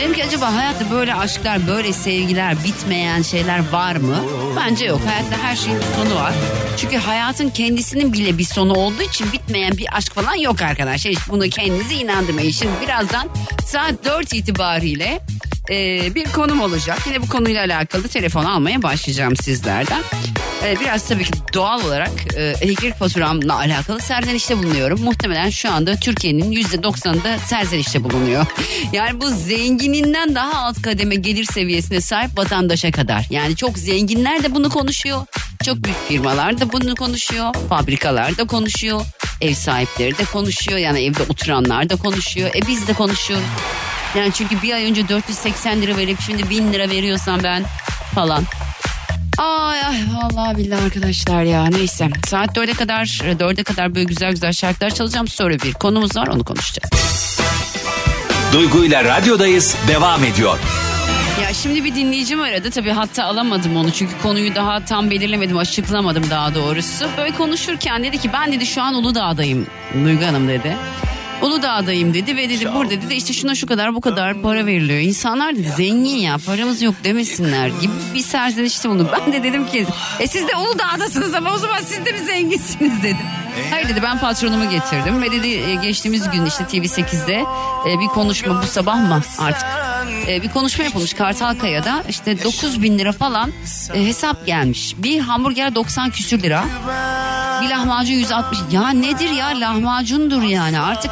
Dedim 0.00 0.12
ki 0.14 0.24
acaba 0.24 0.54
hayatta 0.54 0.90
böyle 0.90 1.14
aşklar, 1.14 1.66
böyle 1.66 1.92
sevgiler, 1.92 2.64
bitmeyen 2.64 3.22
şeyler 3.22 3.68
var 3.72 3.96
mı? 3.96 4.24
Bence 4.56 4.84
yok. 4.84 5.00
Hayatta 5.06 5.48
her 5.48 5.56
şeyin 5.56 5.78
bir 5.78 5.84
sonu 6.04 6.14
var. 6.20 6.32
Çünkü 6.76 6.96
hayatın 6.96 7.48
kendisinin 7.48 8.12
bile 8.12 8.38
bir 8.38 8.44
sonu 8.44 8.72
olduğu 8.72 9.02
için 9.02 9.32
bitmeyen 9.32 9.76
bir 9.76 9.96
aşk 9.96 10.14
falan 10.14 10.34
yok 10.34 10.62
arkadaşlar. 10.62 11.12
Hiç 11.12 11.28
bunu 11.28 11.48
kendinize 11.48 11.94
inandırmayın. 11.94 12.50
Şimdi 12.50 12.72
birazdan 12.84 13.28
saat 13.66 14.04
4 14.04 14.34
itibariyle 14.34 15.20
e, 15.70 16.14
bir 16.14 16.24
konum 16.24 16.60
olacak. 16.60 16.98
Yine 17.06 17.22
bu 17.22 17.28
konuyla 17.28 17.60
alakalı 17.64 18.08
telefon 18.08 18.44
almaya 18.44 18.82
başlayacağım 18.82 19.36
sizlerden. 19.36 20.02
E, 20.66 20.80
biraz 20.80 21.08
tabii 21.08 21.24
ki 21.24 21.30
doğal 21.54 21.84
olarak 21.84 22.10
e, 22.36 22.54
elektrik 22.60 22.94
faturamla 22.94 23.56
alakalı 23.56 24.00
serzenişte 24.00 24.58
bulunuyorum. 24.58 25.00
Muhtemelen 25.00 25.50
şu 25.50 25.72
anda 25.72 25.96
Türkiye'nin 25.96 26.52
%90'ında 26.52 27.38
serzenişte 27.38 28.04
bulunuyor. 28.04 28.46
Yani 28.92 29.20
bu 29.20 29.28
zengininden 29.28 30.34
daha 30.34 30.66
alt 30.66 30.82
kademe 30.82 31.14
gelir 31.14 31.44
seviyesine 31.44 32.00
sahip 32.00 32.38
vatandaşa 32.38 32.90
kadar. 32.90 33.26
Yani 33.30 33.56
çok 33.56 33.78
zenginler 33.78 34.42
de 34.42 34.54
bunu 34.54 34.70
konuşuyor. 34.70 35.26
Çok 35.64 35.76
büyük 35.76 36.08
firmalar 36.08 36.60
da 36.60 36.72
bunu 36.72 36.94
konuşuyor. 36.94 37.54
Fabrikalar 37.68 38.38
da 38.38 38.44
konuşuyor. 38.44 39.00
Ev 39.40 39.54
sahipleri 39.54 40.18
de 40.18 40.24
konuşuyor. 40.24 40.78
Yani 40.78 41.04
evde 41.04 41.22
oturanlar 41.22 41.90
da 41.90 41.96
konuşuyor. 41.96 42.50
E 42.54 42.66
biz 42.68 42.88
de 42.88 42.92
konuşuyoruz. 42.92 43.46
Yani 44.16 44.32
çünkü 44.32 44.62
bir 44.62 44.72
ay 44.72 44.84
önce 44.84 45.08
480 45.08 45.82
lira 45.82 45.96
verip 45.96 46.20
şimdi 46.20 46.50
1000 46.50 46.72
lira 46.72 46.90
veriyorsam 46.90 47.42
ben 47.42 47.64
falan. 48.14 48.44
Ay 49.38 49.80
ay 49.80 49.96
vallahi 50.14 50.56
billahi 50.56 50.84
arkadaşlar 50.84 51.42
ya 51.42 51.66
neyse. 51.66 52.08
Saat 52.26 52.56
4'e 52.56 52.72
kadar 52.72 53.04
4'e 53.04 53.62
kadar 53.64 53.94
böyle 53.94 54.04
güzel 54.04 54.30
güzel 54.30 54.52
şarkılar 54.52 54.90
çalacağım. 54.90 55.28
Sonra 55.28 55.54
bir 55.54 55.72
konumuz 55.72 56.16
var 56.16 56.26
onu 56.26 56.44
konuşacağız. 56.44 56.90
Duygu 58.52 58.84
ile 58.84 59.04
radyodayız 59.04 59.76
devam 59.88 60.24
ediyor. 60.24 60.58
Ya 61.42 61.54
şimdi 61.54 61.84
bir 61.84 61.94
dinleyicim 61.94 62.40
aradı. 62.40 62.70
Tabii 62.70 62.90
hatta 62.90 63.24
alamadım 63.24 63.76
onu 63.76 63.92
çünkü 63.92 64.12
konuyu 64.22 64.54
daha 64.54 64.84
tam 64.84 65.10
belirlemedim, 65.10 65.58
açıklamadım 65.58 66.30
daha 66.30 66.54
doğrusu. 66.54 67.08
Böyle 67.16 67.34
konuşurken 67.34 68.04
dedi 68.04 68.18
ki 68.18 68.30
ben 68.32 68.52
dedi 68.52 68.66
şu 68.66 68.82
an 68.82 68.94
Uludağ'dayım 68.94 69.66
Duygu 70.04 70.24
Hanım 70.26 70.48
dedi. 70.48 70.76
Uludağ'dayım 71.42 72.14
dedi 72.14 72.36
ve 72.36 72.48
dedi 72.48 72.68
burada 72.74 72.90
dedi 72.90 73.14
işte 73.14 73.32
şuna 73.32 73.54
şu 73.54 73.66
kadar 73.66 73.94
bu 73.94 74.00
kadar 74.00 74.42
para 74.42 74.66
veriliyor. 74.66 75.00
İnsanlar 75.00 75.56
dedi 75.56 75.68
zengin 75.76 76.16
ya 76.16 76.38
paramız 76.46 76.82
yok 76.82 76.94
demesinler 77.04 77.68
gibi 77.68 77.92
bir 78.14 78.20
serzenişte 78.22 78.88
bunu. 78.90 79.08
Ben 79.12 79.32
de 79.32 79.42
dedim 79.42 79.66
ki 79.66 79.86
e 80.20 80.26
siz 80.26 80.48
de 80.48 80.56
Uludağ'dasınız 80.56 81.34
ama 81.34 81.54
o 81.54 81.58
zaman 81.58 81.80
siz 81.80 82.06
de 82.06 82.12
mi 82.12 82.18
zenginsiniz 82.18 83.02
dedim. 83.02 83.26
Hayır 83.70 83.88
dedi 83.88 84.02
ben 84.02 84.18
patronumu 84.18 84.70
getirdim 84.70 85.22
ve 85.22 85.32
dedi 85.32 85.48
e, 85.48 85.74
geçtiğimiz 85.74 86.30
gün 86.30 86.46
işte 86.46 86.64
TV8'de 86.64 87.44
e, 87.88 88.00
bir 88.00 88.06
konuşma 88.06 88.62
bu 88.62 88.66
sabah 88.66 89.08
mı 89.08 89.22
artık 89.38 89.66
e, 90.28 90.42
bir 90.42 90.48
konuşma 90.48 90.84
yapılmış 90.84 91.14
Kartalkaya'da 91.14 92.04
işte 92.08 92.44
9 92.44 92.82
bin 92.82 92.98
lira 92.98 93.12
falan 93.12 93.52
e, 93.94 94.06
hesap 94.06 94.46
gelmiş. 94.46 94.94
Bir 94.98 95.20
hamburger 95.20 95.74
90 95.74 96.10
küsür 96.10 96.42
lira. 96.42 96.64
Bir 97.64 97.70
lahmacun 97.70 98.14
160. 98.14 98.58
Ya 98.72 98.88
nedir 98.90 99.30
ya 99.30 99.46
lahmacundur 99.60 100.42
yani 100.42 100.80
artık. 100.80 101.10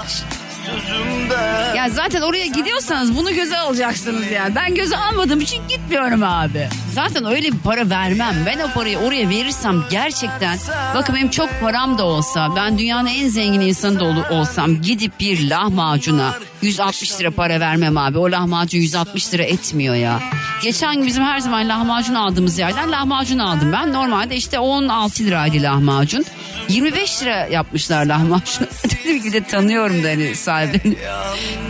Ya 1.76 1.90
zaten 1.90 2.20
oraya 2.22 2.46
gidiyorsanız 2.46 3.16
bunu 3.16 3.34
göze 3.34 3.58
alacaksınız 3.58 4.30
yani. 4.30 4.54
Ben 4.54 4.74
göze 4.74 4.96
almadığım 4.96 5.40
için 5.40 5.68
gitmiyorum 5.68 6.22
abi. 6.22 6.68
Zaten 6.94 7.24
öyle 7.24 7.52
bir 7.52 7.58
para 7.58 7.90
vermem. 7.90 8.34
Ben 8.46 8.58
o 8.58 8.72
parayı 8.74 8.98
oraya 8.98 9.28
verirsem 9.28 9.84
gerçekten 9.90 10.58
bakın 10.94 11.14
benim 11.14 11.30
çok 11.30 11.60
param 11.60 11.98
da 11.98 12.04
olsa 12.04 12.48
ben 12.56 12.78
dünyanın 12.78 13.06
en 13.08 13.28
zengin 13.28 13.60
insanı 13.60 14.00
da 14.00 14.04
ol- 14.04 14.38
olsam 14.40 14.82
gidip 14.82 15.20
bir 15.20 15.50
lahmacuna 15.50 16.34
160 16.62 17.20
lira 17.20 17.30
para 17.30 17.60
vermem 17.60 17.96
abi. 17.96 18.18
O 18.18 18.30
lahmacun 18.30 18.78
160 18.78 19.34
lira 19.34 19.42
etmiyor 19.42 19.94
ya. 19.94 20.20
Geçen 20.62 20.96
gün 20.96 21.06
bizim 21.06 21.24
her 21.24 21.38
zaman 21.40 21.68
lahmacun 21.68 22.14
aldığımız 22.14 22.58
yerden 22.58 22.92
lahmacun 22.92 23.38
aldım 23.38 23.72
ben. 23.72 23.92
Normalde 23.92 24.36
işte 24.36 24.58
16 24.58 25.24
liraydı 25.24 25.62
lahmacun. 25.62 26.24
25 26.68 27.22
lira 27.22 27.46
yapmışlar 27.46 28.06
lahmacun. 28.06 28.66
dedim 29.04 29.22
ki 29.22 29.32
de 29.32 29.44
tanıyorum 29.44 30.04
da 30.04 30.08
hani 30.08 30.36
sahibini. 30.36 30.96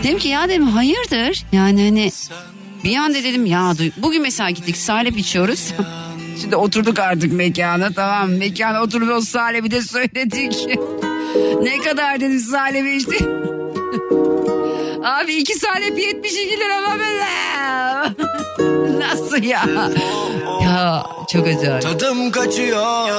Dedim 0.03 0.17
ki 0.19 0.27
ya 0.27 0.49
dedim 0.49 0.67
hayırdır? 0.67 1.43
Yani 1.51 1.85
hani 1.85 2.11
bir 2.83 2.97
anda 2.97 3.23
dedim 3.23 3.45
ya 3.45 3.73
bugün 3.97 4.21
mesela 4.21 4.49
gittik 4.49 4.77
salep 4.77 5.17
içiyoruz. 5.17 5.73
Şimdi 6.41 6.55
oturduk 6.55 6.99
artık 6.99 7.33
mekana 7.33 7.91
tamam? 7.91 8.31
Mekana 8.31 8.81
oturup 8.81 9.11
o 9.11 9.21
salebi 9.21 9.71
de 9.71 9.81
söyledik. 9.81 10.55
ne 11.61 11.77
kadar 11.77 12.19
dedim 12.19 12.39
salebi 12.39 12.91
işte. 12.91 13.15
Abi 15.03 15.33
iki 15.33 15.59
salep 15.59 15.99
72 15.99 16.59
lira 16.59 16.81
mı 16.81 16.99
böyle? 16.99 17.25
Nasıl 18.99 19.43
ya? 19.43 19.65
Ya 20.63 21.03
çok 21.31 21.47
acayip. 21.47 21.81
Tadım 21.81 22.31
kaçıyor 22.31 23.09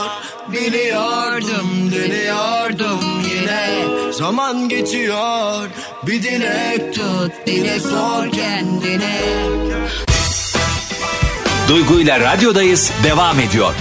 Biliyordum 0.48 1.92
dönüyordum 1.92 3.22
yine 3.34 3.84
Zaman 4.12 4.68
geçiyor 4.68 5.68
Bir 6.06 6.22
dilek 6.22 6.94
tut 6.94 7.32
Dile 7.46 7.80
sor 7.80 8.30
kendine. 8.30 9.20
Duygu 11.68 12.00
ile 12.00 12.20
radyodayız 12.20 12.92
devam 13.04 13.40
ediyor. 13.40 13.74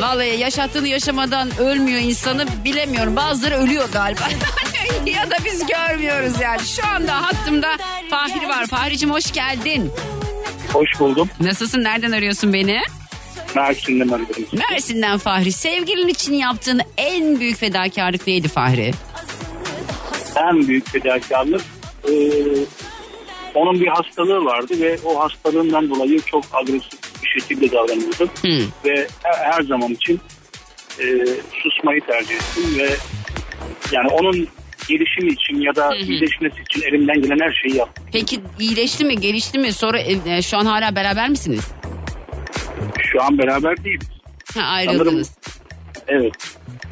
Vallahi 0.00 0.40
yaşattığını 0.40 0.88
yaşamadan 0.88 1.58
ölmüyor 1.58 2.00
insanı 2.00 2.46
bilemiyorum. 2.64 3.16
Bazıları 3.16 3.54
ölüyor 3.54 3.88
galiba. 3.92 4.20
ya 5.06 5.30
da 5.30 5.36
biz 5.44 5.66
görmüyoruz 5.66 6.40
yani. 6.40 6.60
Şu 6.60 6.86
anda 6.86 7.22
hattımda 7.22 7.76
Fahri 8.10 8.48
var. 8.48 8.66
Fahri'cim 8.66 9.10
hoş 9.10 9.32
geldin. 9.32 9.90
Hoş 10.72 11.00
buldum. 11.00 11.30
Nasılsın? 11.40 11.84
Nereden 11.84 12.12
arıyorsun 12.12 12.52
beni? 12.52 12.80
Mersin'den 13.54 14.08
arıyorum. 14.08 14.44
Mersin'den 14.70 15.18
Fahri. 15.18 15.52
Sevgilin 15.52 16.08
için 16.08 16.32
yaptığın 16.32 16.80
en 16.96 17.40
büyük 17.40 17.56
fedakarlık 17.56 18.26
neydi 18.26 18.48
Fahri? 18.48 18.90
En 20.36 20.68
büyük 20.68 20.90
fedakarlık 20.90 21.62
e, 22.08 22.12
onun 23.54 23.80
bir 23.80 23.86
hastalığı 23.86 24.44
vardı 24.44 24.74
ve 24.80 24.98
o 25.04 25.20
hastalığından 25.20 25.90
dolayı 25.90 26.20
çok 26.20 26.44
agresif 26.52 27.22
bir 27.22 27.40
şekilde 27.40 27.72
davranıyordu. 27.72 28.28
Hı. 28.42 28.60
Ve 28.84 29.08
her, 29.22 29.52
her 29.52 29.62
zaman 29.62 29.92
için 29.92 30.20
e, 31.00 31.04
susmayı 31.62 32.00
tercih 32.00 32.34
ettim 32.34 32.78
ve 32.78 32.90
yani 33.92 34.08
onun 34.08 34.48
gelişimi 34.88 35.32
için 35.32 35.60
ya 35.60 35.76
da 35.76 35.96
iyileşmesi 35.96 36.56
için 36.70 36.82
elimden 36.88 37.22
gelen 37.22 37.38
her 37.40 37.52
şeyi 37.62 37.76
yaptım. 37.76 38.04
Peki 38.12 38.40
iyileşti 38.60 39.04
mi, 39.04 39.20
gelişti 39.20 39.58
mi? 39.58 39.72
Sonra 39.72 39.98
e, 40.26 40.42
şu 40.42 40.58
an 40.58 40.66
hala 40.66 40.96
beraber 40.96 41.28
misiniz? 41.28 41.64
Şu 43.12 43.22
an 43.22 43.38
beraber 43.38 43.84
değiliz. 43.84 44.08
Ha, 44.54 44.60
ayrıldınız. 44.60 45.30
Evet. 46.08 46.32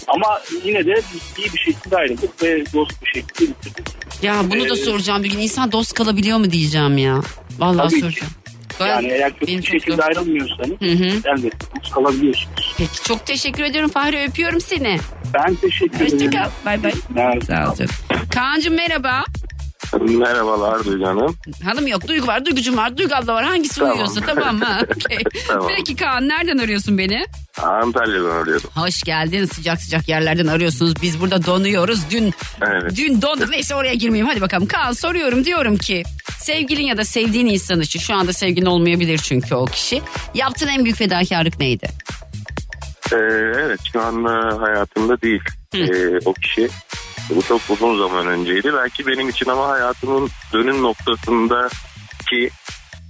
Ama 0.09 0.41
yine 0.65 0.87
de 0.87 0.95
iyi 1.39 1.53
bir 1.53 1.59
şekilde 1.59 1.97
ayrıldık 1.97 2.43
ve 2.43 2.65
dost 2.75 3.03
bir 3.03 3.07
şekilde 3.07 3.51
bitirdik. 3.51 3.87
Ya 4.23 4.43
bunu 4.51 4.69
da 4.69 4.75
Ee, 4.75 4.77
soracağım 4.77 5.25
bir 5.25 5.31
gün. 5.31 5.39
İnsan 5.39 5.73
dost 5.73 5.93
kalabiliyor 5.95 6.39
mu 6.39 6.51
diyeceğim 6.51 6.99
ya. 6.99 7.21
Vallahi 7.59 8.01
Tabii 8.01 8.15
ki. 8.15 8.21
Yani 8.81 9.09
eğer 9.09 9.33
kötü 9.39 9.47
bir 9.59 9.63
şekilde 9.63 9.97
zor. 9.97 10.03
ayrılmıyorsanız 10.03 10.81
Hı 10.81 10.87
hı. 10.87 11.21
elbette 11.37 11.67
kalabiliyorsunuz. 11.95 12.75
Peki 12.79 13.03
çok 13.05 13.27
teşekkür 13.27 13.63
ediyorum 13.63 13.91
Fahri 13.91 14.25
öpüyorum 14.29 14.61
seni. 14.61 14.99
Ben 15.35 15.55
teşekkür 15.55 16.01
ederim. 16.01 16.19
Hoşçakal. 16.19 16.51
Bay 16.67 16.83
bay. 16.83 16.93
Evet. 17.17 17.45
Sağ 17.45 17.71
ol 17.71 17.75
canım. 17.77 17.91
Kaan'cığım 18.35 18.75
merhaba. 18.75 19.25
Merhabalar 20.01 20.85
Duygu 20.85 21.07
Hanım. 21.07 21.37
Hanım 21.65 21.87
yok 21.87 22.09
Duygu 22.09 22.27
var 22.27 22.45
Duygucum 22.45 22.77
var 22.77 22.97
Duygu 22.97 23.15
abla 23.15 23.35
var 23.35 23.45
hangisi 23.45 23.75
Tamam. 23.79 23.93
uyuyorsa 23.93 24.21
tamam 24.21 24.57
mı? 24.59 24.79
Okey. 24.97 25.19
Tamam. 25.49 25.69
Peki 25.77 25.97
Kaan 25.97 26.29
nereden 26.29 26.59
arıyorsun 26.59 26.99
beni? 26.99 27.25
Antalya'dan 27.61 28.31
arıyorum. 28.31 28.71
Hoş 28.75 29.03
geldin 29.03 29.45
sıcak 29.45 29.81
sıcak 29.81 30.09
yerlerden 30.09 30.47
arıyorsunuz. 30.47 30.95
Biz 31.03 31.21
burada 31.21 31.47
donuyoruz. 31.47 32.01
Dün 32.11 32.35
Evet. 32.63 32.97
dün 32.97 33.23
donduk. 33.23 33.49
Neyse 33.51 33.75
oraya 33.75 33.95
girmeyeyim. 33.95 34.27
Hadi 34.27 34.41
bakalım. 34.41 34.67
Kaan 34.67 34.93
soruyorum 34.93 35.45
diyorum 35.45 35.77
ki 35.77 36.03
sevgilin 36.39 36.83
ya 36.83 36.97
da 36.97 37.05
sevdiğin 37.05 37.47
insan 37.47 37.81
için 37.81 38.01
şu 38.01 38.15
anda 38.15 38.33
sevgilin 38.33 38.67
olmayabilir 38.67 39.19
çünkü 39.19 39.55
o 39.55 39.65
kişi. 39.65 40.03
Yaptığın 40.35 40.69
en 40.69 40.85
büyük 40.85 40.97
fedakarlık 40.97 41.61
neydi? 41.61 41.89
Ee, 43.13 43.17
evet 43.59 43.81
şu 43.93 44.01
an 44.03 44.25
e, 44.25 44.57
hayatımda 44.57 45.21
değil 45.23 45.41
ee, 45.75 46.19
o 46.25 46.33
kişi. 46.33 46.69
Bu 47.31 47.43
çok 47.43 47.61
uzun 47.71 47.99
zaman 47.99 48.27
önceydi. 48.27 48.73
Belki 48.75 49.07
benim 49.07 49.29
için 49.29 49.47
ama 49.47 49.69
hayatımın 49.69 50.29
dönüm 50.53 50.83
noktasındaki 50.83 52.51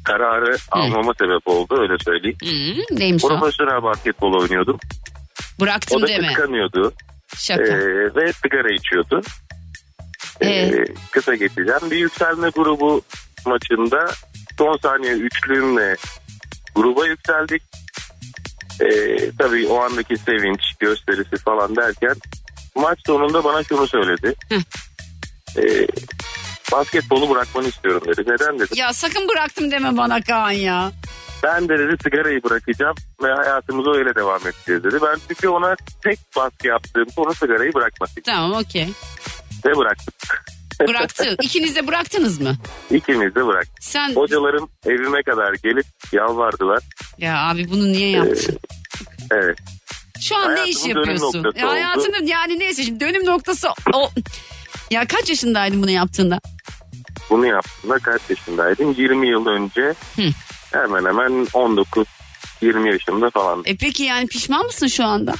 kararı 0.04 0.56
almama 0.70 1.12
sebep 1.18 1.46
oldu 1.48 1.80
öyle 1.82 1.94
söyleyeyim. 2.04 2.36
Hmm, 2.42 2.98
neymiş 2.98 3.24
o? 3.24 3.28
Profesyonel 3.28 3.82
basketbol 3.82 4.40
oynuyordum. 4.40 4.78
Bıraktım 5.60 5.98
O 5.98 6.02
da 6.02 6.08
deme. 6.08 6.26
kıskanıyordu. 6.26 6.92
Şaka. 7.36 7.62
Ee, 7.62 8.14
ve 8.14 8.32
sigara 8.32 8.74
içiyordu. 8.74 9.20
Ee, 10.40 10.48
Ee? 10.50 10.84
kısa 11.10 11.34
geçeceğim. 11.34 11.90
Bir 11.90 11.96
yükselme 11.96 12.48
grubu 12.48 13.02
maçında 13.46 14.10
son 14.58 14.76
saniye 14.82 15.12
üçlüğümle 15.12 15.96
gruba 16.74 17.06
yükseldik. 17.06 17.62
Ee, 18.80 19.30
tabii 19.38 19.66
o 19.66 19.80
andaki 19.82 20.16
sevinç 20.16 20.60
gösterisi 20.80 21.36
falan 21.36 21.76
derken 21.76 22.14
maç 22.76 22.98
sonunda 23.06 23.44
bana 23.44 23.62
şunu 23.64 23.86
söyledi. 23.86 24.34
Ee, 25.56 25.86
basketbolu 26.72 27.30
bırakmanı 27.30 27.68
istiyorum 27.68 28.02
dedi. 28.06 28.22
Neden 28.30 28.54
dedim. 28.58 28.76
Ya 28.76 28.92
sakın 28.92 29.28
bıraktım 29.28 29.70
deme 29.70 29.96
bana 29.96 30.20
Kaan 30.20 30.50
ya. 30.50 30.92
Ben 31.42 31.68
de 31.68 31.78
dedi 31.78 31.96
sigarayı 32.04 32.42
bırakacağım 32.42 32.94
ve 33.22 33.32
hayatımıza 33.34 33.90
öyle 33.90 34.14
devam 34.14 34.40
edeceğiz 34.40 34.84
dedi. 34.84 34.96
Ben 35.02 35.16
çünkü 35.28 35.48
ona 35.48 35.76
tek 36.04 36.18
baskı 36.36 36.66
yaptığım 36.66 37.06
konu 37.16 37.34
sigarayı 37.34 37.74
bırakması. 37.74 38.14
Tamam 38.24 38.52
okey. 38.52 38.88
Ve 39.66 39.76
bıraktık. 39.76 40.14
Bıraktı. 40.88 41.36
İkiniz 41.42 41.76
de 41.76 41.86
bıraktınız 41.86 42.40
mı? 42.40 42.56
İkimiz 42.90 43.34
de 43.34 43.46
bıraktık. 43.46 43.74
Sen 43.84 44.14
Hocalarım 44.14 44.68
evime 44.86 45.22
kadar 45.22 45.54
gelip 45.54 45.86
yalvardılar. 46.12 46.78
ya 47.18 47.38
abi 47.48 47.70
bunu 47.70 47.92
niye 47.92 48.10
yaptın? 48.10 48.58
Evet. 49.32 49.58
Şu 50.20 50.36
an 50.36 50.42
ne 50.42 50.46
Hayatımın 50.46 50.66
iş 50.70 50.84
dönüm 50.84 50.96
yapıyorsun? 50.96 51.44
Ya 51.56 51.66
oldu. 51.66 51.72
hayatının 51.74 52.26
yani 52.26 52.58
neyse 52.58 52.82
şimdi 52.82 53.00
dönüm 53.00 53.26
noktası 53.26 53.68
o. 53.92 54.10
Ya 54.90 55.06
kaç 55.06 55.28
yaşındaydın 55.30 55.82
bunu 55.82 55.90
yaptığında? 55.90 56.40
Bunu 57.30 57.46
yaptığımda 57.46 57.98
kaç 57.98 58.20
yaşındaydım? 58.30 58.92
20 58.98 59.28
yıl 59.28 59.46
önce 59.46 59.94
Hı. 60.16 60.22
hemen 60.72 61.04
hemen 61.04 61.46
19 61.52 62.06
20 62.60 62.90
yaşımda 62.92 63.30
falan. 63.30 63.62
E 63.64 63.76
peki 63.76 64.02
yani 64.02 64.26
pişman 64.26 64.64
mısın 64.66 64.86
şu 64.86 65.04
anda? 65.04 65.34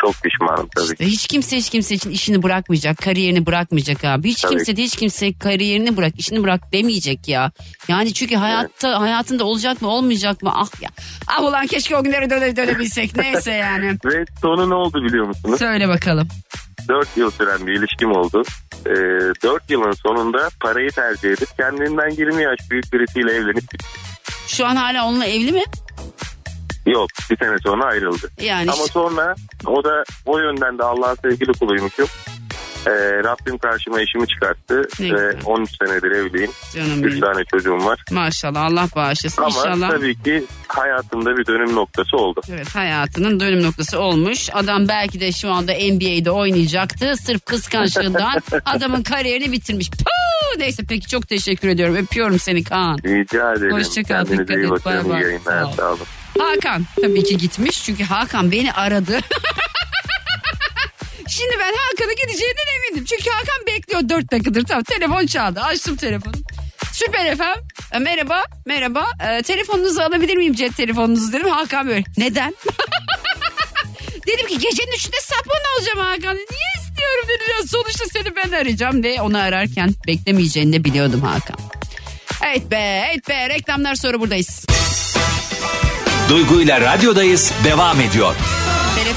Çok 0.00 0.14
pişmanım 0.22 0.68
tabii. 0.76 0.84
İşte 0.92 1.06
hiç 1.06 1.26
kimse 1.26 1.56
hiç 1.56 1.70
kimse 1.70 1.94
için 1.94 2.10
işini 2.10 2.42
bırakmayacak, 2.42 2.98
kariyerini 2.98 3.46
bırakmayacak 3.46 4.04
abi. 4.04 4.28
Hiç 4.28 4.40
Tabii. 4.42 4.50
kimse 4.56 4.76
de 4.76 4.82
hiç 4.82 4.96
kimse 4.96 5.38
kariyerini 5.38 5.96
bırak, 5.96 6.12
işini 6.18 6.42
bırak 6.42 6.72
demeyecek 6.72 7.28
ya. 7.28 7.52
Yani 7.88 8.14
çünkü 8.14 8.34
hayatta 8.36 9.00
hayatında 9.00 9.44
olacak 9.44 9.82
mı 9.82 9.88
olmayacak 9.88 10.42
mı? 10.42 10.52
Ah 10.54 10.82
ya. 10.82 10.88
Ah 11.26 11.42
ulan 11.42 11.66
keşke 11.66 11.96
o 11.96 12.04
günlere 12.04 12.30
döne, 12.30 12.56
dönebilsek. 12.56 13.16
Neyse 13.16 13.52
yani. 13.52 13.98
Ve 14.04 14.24
sonu 14.42 14.70
ne 14.70 14.74
oldu 14.74 15.04
biliyor 15.04 15.26
musunuz? 15.26 15.58
Söyle 15.58 15.88
bakalım. 15.88 16.28
4 16.88 17.16
yıl 17.16 17.30
süren 17.30 17.66
bir 17.66 17.72
ilişkim 17.72 18.12
oldu. 18.12 18.42
Ee, 18.86 18.90
4 19.42 19.70
yılın 19.70 19.92
sonunda 19.92 20.48
parayı 20.60 20.90
tercih 20.90 21.30
edip 21.30 21.48
kendinden 21.56 22.10
20 22.10 22.42
yaş 22.42 22.58
büyük 22.70 22.92
birisiyle 22.92 23.32
evlenip 23.32 23.64
Şu 24.46 24.66
an 24.66 24.76
hala 24.76 25.06
onunla 25.06 25.26
evli 25.26 25.52
mi? 25.52 25.62
yok 26.86 27.08
bir 27.30 27.36
sene 27.36 27.56
sonra 27.58 27.84
ayrıldı. 27.84 28.30
Yani 28.40 28.70
Ama 28.70 28.82
işte- 28.82 28.92
sonra 28.92 29.34
o 29.66 29.84
da 29.84 30.04
o 30.26 30.38
yönden 30.38 30.78
de 30.78 30.84
Allah'a 30.84 31.16
sevgili 31.16 31.52
kuluymuşum. 31.52 32.06
Ee, 32.86 32.90
Rabbim 33.24 33.58
karşıma 33.58 34.00
eşimi 34.00 34.28
çıkarttı 34.28 34.82
Ne 35.00 35.04
ve 35.06 35.08
güzel. 35.10 35.36
13 35.44 35.70
senedir 35.78 36.10
evliyim. 36.10 36.50
Canım 36.74 37.04
3 37.04 37.10
benim. 37.12 37.20
tane 37.20 37.44
çocuğum 37.44 37.84
var. 37.84 38.04
Maşallah 38.10 38.62
Allah 38.64 38.88
bağışlasın 38.96 39.42
Ama 39.42 39.48
inşallah. 39.58 39.90
tabii 39.90 40.22
ki 40.22 40.44
hayatımda 40.68 41.36
bir 41.36 41.46
dönüm 41.46 41.74
noktası 41.74 42.16
oldu. 42.16 42.40
Evet 42.52 42.74
hayatının 42.76 43.40
dönüm 43.40 43.62
noktası 43.62 43.98
olmuş. 43.98 44.48
Adam 44.52 44.88
belki 44.88 45.20
de 45.20 45.32
şu 45.32 45.50
anda 45.50 45.72
NBA'de 45.72 46.30
oynayacaktı. 46.30 47.14
Sırf 47.16 47.44
kıskançlığından 47.44 48.42
adamın 48.64 49.02
kariyerini 49.02 49.52
bitirmiş. 49.52 49.90
Puh! 49.90 50.58
Neyse 50.58 50.82
peki 50.88 51.08
çok 51.08 51.28
teşekkür 51.28 51.68
ediyorum. 51.68 51.96
Öpüyorum 51.96 52.38
seni 52.38 52.64
Kaan. 52.64 52.98
Rica 53.04 53.52
ederim. 53.52 53.72
Hoşça 53.76 54.02
kal, 54.02 54.08
Kendinize 54.08 54.42
dikkat 54.42 54.56
iyi 54.56 54.64
et, 54.64 54.70
bakın. 54.70 54.84
bay 54.84 55.00
İyi 55.00 55.10
bay. 55.10 55.22
yayınlar. 55.22 55.72
Sağ 55.76 55.88
olun. 55.90 55.98
Hakan 56.38 56.84
tabii 57.00 57.24
ki 57.24 57.36
gitmiş. 57.36 57.84
Çünkü 57.84 58.04
Hakan 58.04 58.52
beni 58.52 58.72
aradı. 58.72 59.18
Şimdi 61.40 61.58
ben 61.58 61.74
Hakan'ın 61.76 62.16
gideceğinden 62.16 62.64
emindim. 62.78 63.04
Çünkü 63.04 63.30
Hakan 63.30 63.66
bekliyor 63.66 64.08
dört 64.08 64.32
dakikadır. 64.32 64.64
Tamam 64.64 64.84
telefon 64.84 65.26
çaldı. 65.26 65.60
Açtım 65.60 65.96
telefonu. 65.96 66.34
Süper 66.92 67.26
efendim. 67.26 67.62
E, 67.92 67.98
merhaba, 67.98 68.44
merhaba. 68.66 69.06
E, 69.28 69.42
telefonunuzu 69.42 70.00
alabilir 70.00 70.36
miyim 70.36 70.54
cep 70.54 70.76
telefonunuzu 70.76 71.32
dedim. 71.32 71.48
Hakan 71.48 71.88
böyle. 71.88 72.04
Neden? 72.16 72.54
dedim 74.26 74.46
ki 74.46 74.58
gecenin 74.58 74.92
üçünde 74.92 75.16
sapon 75.20 75.60
alacağım 75.76 75.98
Hakan. 75.98 76.36
Niye 76.36 76.70
istiyorum 76.82 77.26
dedim. 77.28 77.68
Sonuçta 77.68 78.04
seni 78.12 78.36
ben 78.36 78.50
arayacağım 78.50 79.02
ve 79.02 79.22
onu 79.22 79.38
ararken 79.38 79.94
beklemeyeceğini 80.06 80.72
de 80.72 80.84
biliyordum 80.84 81.20
Hakan. 81.20 81.56
Evet 82.42 82.70
be, 82.70 83.06
evet 83.10 83.28
be. 83.28 83.48
Reklamlar 83.48 83.94
sonra 83.94 84.20
buradayız. 84.20 84.66
Duygu 86.28 86.60
ile 86.60 86.80
radyodayız 86.80 87.52
devam 87.64 88.00
ediyor. 88.00 88.34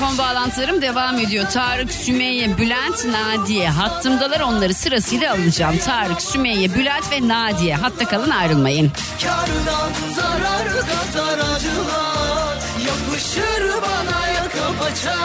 Telefon 0.03 0.25
bağlantılarım 0.25 0.81
devam 0.81 1.19
ediyor. 1.19 1.45
Tarık, 1.49 1.91
Sümeyye, 1.91 2.57
Bülent, 2.57 3.05
Nadiye. 3.05 3.69
Hattımdalar 3.69 4.39
onları 4.39 4.73
sırasıyla 4.73 5.33
alacağım. 5.33 5.77
Tarık, 5.77 6.21
Sümeyye, 6.21 6.75
Bülent 6.75 7.11
ve 7.11 7.27
Nadiye. 7.27 7.75
Hatta 7.75 8.05
kalın 8.05 8.29
ayrılmayın. 8.29 8.91
Kardan 9.23 10.13
zarar 10.15 10.67
katar 10.67 11.55
acılar 11.55 12.57
Yapışır 12.87 13.81
bana 13.81 14.27
yaka 14.27 14.79
paça 14.79 15.15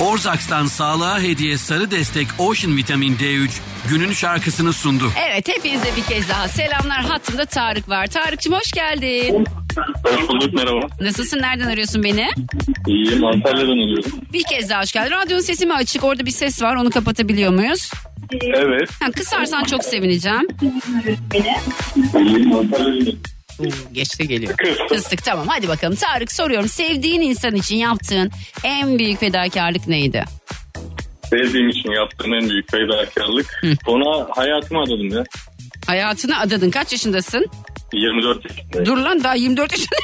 Orzaks'tan 0.00 0.66
sağlığa 0.66 1.20
hediye 1.20 1.58
sarı 1.58 1.90
destek 1.90 2.28
Ocean 2.38 2.76
Vitamin 2.76 3.16
D3 3.16 3.50
günün 3.88 4.12
şarkısını 4.12 4.72
sundu. 4.72 5.12
Evet 5.30 5.48
hepinize 5.48 5.96
bir 5.96 6.02
kez 6.02 6.28
daha 6.28 6.48
selamlar. 6.48 7.04
Hattımda 7.04 7.44
Tarık 7.44 7.88
var. 7.88 8.06
Tarık'cığım 8.06 8.54
hoş 8.54 8.72
geldin. 8.72 9.46
Hoş 9.76 10.28
bulduk 10.28 10.54
merhaba. 10.54 10.80
Nasılsın? 11.00 11.38
Nereden 11.42 11.68
arıyorsun 11.68 12.02
beni? 12.02 12.28
İyiyim 12.88 13.24
Antalya'dan 13.24 13.72
arıyorum. 13.72 14.12
Bir 14.32 14.42
kez 14.42 14.70
daha 14.70 14.82
hoş 14.82 14.92
geldin. 14.92 15.10
Radyonun 15.10 15.42
sesi 15.42 15.66
mi 15.66 15.74
açık? 15.74 16.04
Orada 16.04 16.26
bir 16.26 16.30
ses 16.30 16.62
var. 16.62 16.76
Onu 16.76 16.90
kapatabiliyor 16.90 17.52
muyuz? 17.52 17.90
Evet. 18.42 18.90
Ha, 19.00 19.10
kısarsan 19.10 19.64
çok 19.64 19.84
sevineceğim. 19.84 20.48
İyiyim 22.18 22.56
Antalya'dan 22.56 23.14
Geçti 23.92 24.28
geliyor. 24.28 24.54
Kıstık 24.88 25.24
tamam 25.24 25.46
hadi 25.48 25.68
bakalım. 25.68 25.94
Tarık 25.96 26.32
soruyorum. 26.32 26.68
Sevdiğin 26.68 27.20
insan 27.20 27.54
için 27.54 27.76
yaptığın 27.76 28.30
en 28.64 28.98
büyük 28.98 29.20
fedakarlık 29.20 29.88
neydi? 29.88 30.24
Sevdiğim 31.30 31.68
için 31.68 31.90
yaptığım 31.90 32.34
en 32.34 32.48
büyük 32.48 32.70
fedakarlık. 32.70 33.62
Ona 33.86 34.26
hayatımı 34.30 34.80
adadım 34.82 35.08
ya. 35.08 35.24
Hayatını 35.86 36.38
adadın. 36.40 36.70
Kaç 36.70 36.92
yaşındasın? 36.92 37.46
24 37.92 38.44
yaşındayım. 38.50 38.86
Dur 38.86 38.96
lan 38.96 39.24
daha 39.24 39.34
24 39.34 39.72
yaşında. 39.72 39.96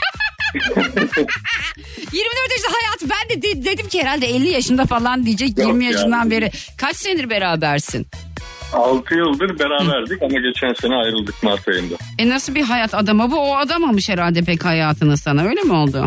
24 0.57 2.51
yaşında 2.51 2.73
hayat 2.73 3.03
ben 3.03 3.29
de 3.37 3.43
de- 3.43 3.65
dedim 3.65 3.89
ki 3.89 4.01
herhalde 4.03 4.27
50 4.27 4.49
yaşında 4.49 4.85
falan 4.87 5.27
diyecek 5.27 5.59
Yok 5.59 5.69
20 5.69 5.85
ya. 5.85 5.91
yaşından 5.91 6.31
beri. 6.31 6.51
Kaç 6.79 6.97
senedir 6.97 7.31
berabersin? 7.31 8.07
6 8.73 9.15
yıldır 9.15 9.59
beraberdik 9.59 10.23
ama 10.23 10.39
geçen 10.41 10.75
sene 10.81 10.95
ayrıldık 10.95 11.43
Mart 11.43 11.69
ayında. 11.69 11.95
E 12.19 12.29
nasıl 12.29 12.55
bir 12.55 12.63
hayat 12.63 12.95
adamı 12.95 13.31
bu? 13.31 13.37
O 13.41 13.55
adamamış 13.57 14.09
herhalde 14.09 14.43
pek 14.43 14.65
hayatını 14.65 15.17
sana 15.17 15.43
öyle 15.45 15.61
mi 15.63 15.73
oldu? 15.73 16.07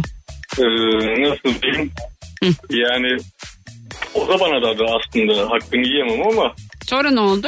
Ee, 0.59 0.63
nasıl 1.29 1.61
diyeyim? 1.61 1.91
Yani 2.69 3.17
o 4.13 4.27
da 4.27 4.39
bana 4.39 4.61
da 4.61 4.85
aslında 4.85 5.49
hakkını 5.49 5.87
yiyemem 5.87 6.27
ama 6.27 6.53
Sonra 6.87 7.11
ne 7.11 7.19
oldu? 7.19 7.47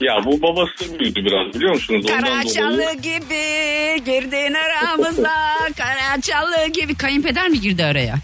Ya 0.00 0.24
bu 0.24 0.42
babası 0.42 0.98
büyüdü 0.98 1.24
biraz 1.24 1.54
biliyor 1.54 1.74
musunuz? 1.74 2.06
Ondan 2.10 2.20
Karaçalı 2.24 2.78
dolayı 2.78 2.96
gibi 2.98 4.04
girdin 4.04 4.54
aramıza 4.54 5.32
Karaçalı 5.76 6.66
gibi 6.68 6.94
Kayınpeder 6.94 7.48
mi 7.48 7.60
girdi 7.60 7.84
araya? 7.84 8.14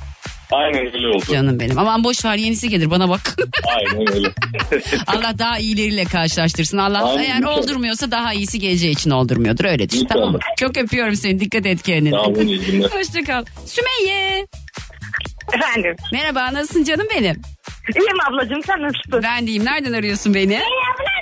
aynen 0.53 0.95
öyle 0.95 1.09
oldu. 1.09 1.25
Canım 1.33 1.61
benim 1.61 1.79
aman 1.79 2.05
boş 2.05 2.25
ver 2.25 2.37
yenisi 2.37 2.69
gelir 2.69 2.91
bana 2.91 3.09
bak. 3.09 3.21
Aynen 3.77 4.15
öyle. 4.15 4.29
Allah 5.07 5.39
daha 5.39 5.59
iyileriyle 5.59 6.05
karşılaştırsın. 6.05 6.79
Allah 6.79 7.11
Amin. 7.11 7.23
eğer 7.25 7.43
oldurmuyorsa 7.43 8.11
daha 8.11 8.33
iyisi 8.33 8.59
geleceği 8.59 8.91
için 8.93 9.11
oldurmuyordur 9.11 9.65
öyle 9.65 9.89
düşün. 9.91 10.07
Tamam. 10.07 10.39
Çok 10.57 10.77
öpüyorum 10.79 11.17
seni. 11.17 11.41
Dikkat 11.41 11.67
et 11.67 11.83
kendine. 11.83 12.11
Sağ 12.11 12.23
olun, 12.23 12.47
iyi 12.47 12.61
günler. 12.61 12.89
Hoşça 12.91 13.25
kal. 13.25 13.45
Sümeyye. 13.67 14.47
Efendim. 15.53 15.97
Merhaba 16.13 16.55
nasılsın 16.55 16.85
canım 16.85 17.07
benim? 17.17 17.43
İyiyim 17.97 18.17
ablacığım 18.31 18.63
sen 18.63 18.83
nasılsın? 18.83 19.23
Ben 19.23 19.47
deyim. 19.47 19.65
Nereden 19.65 19.93
arıyorsun 19.93 20.35
beni? 20.35 20.61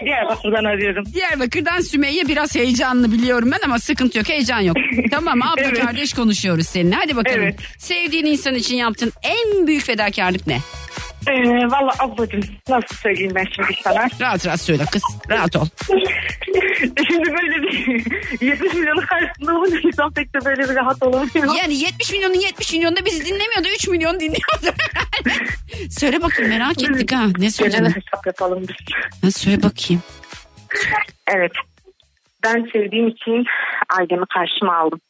Diyarbakır'dan 0.04 0.64
arıyorum. 0.64 1.04
Diyarbakır'dan 1.12 1.80
Sümeyye 1.80 2.28
biraz 2.28 2.54
heyecanlı 2.54 3.12
biliyorum 3.12 3.50
ben 3.52 3.58
ama 3.64 3.78
sıkıntı 3.78 4.18
yok 4.18 4.28
heyecan 4.28 4.60
yok. 4.60 4.76
tamam 5.10 5.42
abla 5.42 5.62
Evet. 5.62 5.80
kardeş 5.80 6.14
konuşuyoruz 6.14 6.66
seninle. 6.66 6.94
Hadi 6.94 7.16
bakalım. 7.16 7.40
Evet. 7.42 7.54
Sevdiğin 7.78 8.26
insan 8.26 8.54
için 8.54 8.76
yaptığın 8.76 9.12
en 9.22 9.66
büyük 9.66 9.84
fedakarlık 9.84 10.46
ne? 10.46 10.58
Ee, 11.28 11.32
Valla 11.70 11.92
ablacığım 11.98 12.40
nasıl 12.68 12.96
söyleyeyim 12.96 13.32
ben 13.34 13.46
şimdi 13.56 13.68
sana? 13.84 14.08
Rahat 14.20 14.46
rahat 14.46 14.60
söyle 14.60 14.84
kız. 14.92 15.02
Rahat 15.30 15.56
ol. 15.56 15.66
şimdi 17.08 17.30
böyle 17.32 17.62
bir 17.62 18.04
70 18.46 18.74
milyonun 18.74 19.06
karşısında 19.06 19.52
olunca 19.54 19.78
insan 19.88 20.12
pek 20.12 20.34
de 20.34 20.44
böyle 20.44 20.62
bir 20.70 20.74
rahat 20.76 21.02
olamıyor. 21.02 21.56
Yani 21.56 21.74
70 21.78 22.12
milyonun 22.12 22.34
70 22.40 22.72
milyonu 22.72 22.96
da 22.96 23.04
bizi 23.04 23.24
dinlemiyordu. 23.24 23.68
3 23.74 23.88
milyon 23.88 24.20
dinliyordu. 24.20 24.76
söyle 25.90 26.22
bakayım 26.22 26.50
merak 26.50 26.82
ettik 26.82 27.12
ha. 27.12 27.26
Ne 27.26 27.32
Genel 27.32 27.50
söyleyeceksin? 27.50 28.00
hesap 28.00 28.26
yapalım 28.26 28.62
biz. 28.68 28.76
Ha, 29.22 29.30
söyle 29.30 29.62
bakayım. 29.62 30.02
Evet. 31.26 31.52
Ben 32.44 32.68
sevdiğim 32.72 33.08
için 33.08 33.44
ailemi 33.98 34.24
karşıma 34.34 34.76
aldım. 34.76 35.00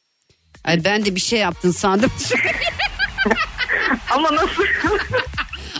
Ay 0.64 0.84
ben 0.84 1.04
de 1.04 1.14
bir 1.14 1.20
şey 1.20 1.38
yaptın 1.38 1.70
sandım. 1.70 2.10
Ama 4.10 4.34
nasıl? 4.34 4.64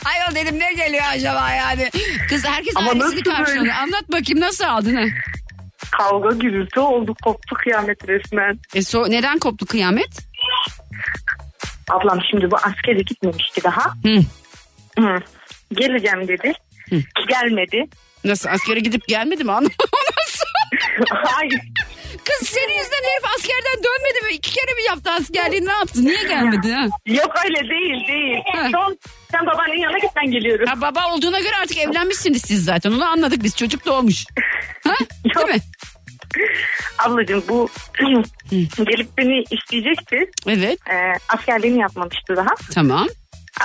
Ayol 0.04 0.34
dedim 0.34 0.58
ne 0.58 0.72
geliyor 0.72 1.04
acaba 1.10 1.50
yani? 1.50 1.90
Kız 2.28 2.44
herkes 2.46 2.76
Ama 2.76 2.90
ailesini 2.90 3.24
böyle? 3.46 3.72
Anlat 3.74 4.12
bakayım 4.12 4.40
nasıl 4.40 4.64
aldın 4.64 4.94
ha? 4.94 5.04
Kavga 5.90 6.30
gürültü 6.30 6.80
oldu 6.80 7.14
koptu 7.24 7.54
kıyamet 7.54 8.08
resmen. 8.08 8.58
E 8.74 8.82
so 8.82 9.10
neden 9.10 9.38
koptu 9.38 9.66
kıyamet? 9.66 10.18
Ablam 11.90 12.18
şimdi 12.30 12.50
bu 12.50 12.56
askere 12.56 13.02
gitmemişti 13.02 13.64
daha. 13.64 13.84
Hı. 14.04 14.18
Hı. 14.98 15.18
Geleceğim 15.72 16.28
dedi. 16.28 16.52
Gelmedi. 17.28 17.84
Nasıl 18.24 18.48
askere 18.48 18.80
gidip 18.80 19.08
gelmedi 19.08 19.44
mi? 19.44 19.52
Hayır. 21.10 21.60
Kız 22.24 22.48
senin 22.48 22.78
yüzünden 22.78 23.02
herif 23.10 23.24
askerden 23.36 23.84
dönmedi 23.84 24.24
mi? 24.26 24.32
İki 24.32 24.50
kere 24.52 24.74
mi 24.74 24.82
yaptı 24.88 25.10
askerliği 25.10 25.66
ne 25.66 25.72
yaptı? 25.72 26.04
Niye 26.04 26.22
gelmedi 26.22 26.72
ha? 26.72 26.86
Yok 27.06 27.30
öyle 27.44 27.60
değil 27.70 28.06
değil. 28.08 28.36
Son 28.72 28.98
sen 29.30 29.46
babanın 29.46 29.74
yanına 29.78 29.98
gitmen 29.98 30.30
geliyorum. 30.30 30.66
Ha 30.66 30.80
baba 30.80 31.12
olduğuna 31.14 31.40
göre 31.40 31.56
artık 31.62 31.78
evlenmişsiniz 31.78 32.42
siz 32.42 32.64
zaten. 32.64 32.92
Onu 32.92 33.04
anladık 33.04 33.42
biz. 33.42 33.56
Çocuk 33.56 33.86
doğmuş. 33.86 34.24
Ha? 34.84 34.94
Değil 35.36 35.46
mi? 35.46 35.60
Ablacığım 36.98 37.44
bu 37.48 37.68
gelip 38.76 39.18
beni 39.18 39.44
isteyecekti. 39.50 40.30
Evet. 40.48 40.78
Ee, 40.90 40.94
askerliğini 41.28 41.80
yapmamıştı 41.80 42.36
daha. 42.36 42.54
Tamam. 42.74 43.08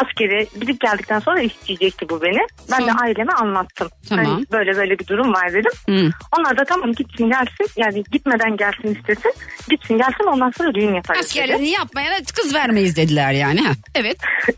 Askere 0.04 0.48
gidip 0.60 0.82
geldikten 0.82 1.20
sonra 1.20 1.42
isteyecekti 1.42 2.10
bu 2.10 2.22
beni. 2.22 2.48
Ben 2.72 2.88
de 2.88 2.92
aileme 2.92 3.32
anlattım. 3.32 3.90
Tamam. 4.10 4.26
Hani 4.26 4.46
böyle 4.52 4.76
böyle 4.76 5.00
bir 5.00 5.08
durum 5.08 5.34
var 5.34 5.54
dedim. 5.54 5.72
Hı. 5.90 6.12
Onlar 6.38 6.58
da 6.58 6.66
tamam 6.66 6.94
gitsin 6.94 7.30
gelsin. 7.30 7.68
Yani 7.78 8.04
gitmeden 8.12 8.58
gelsin 8.58 8.96
istesin. 8.96 9.34
Gitsin 9.70 9.98
gelsin 9.98 10.24
ondan 10.24 10.52
sonra 10.58 10.74
düğün 10.74 10.96
yaparız 10.96 11.22
dedi. 11.22 11.44
Askerliğini 11.44 11.70
yapmayana 11.70 12.16
kız 12.36 12.54
vermeyiz 12.54 12.96
dediler 12.96 13.32
yani. 13.32 13.62
Ha. 13.62 13.74
Evet. 13.96 14.18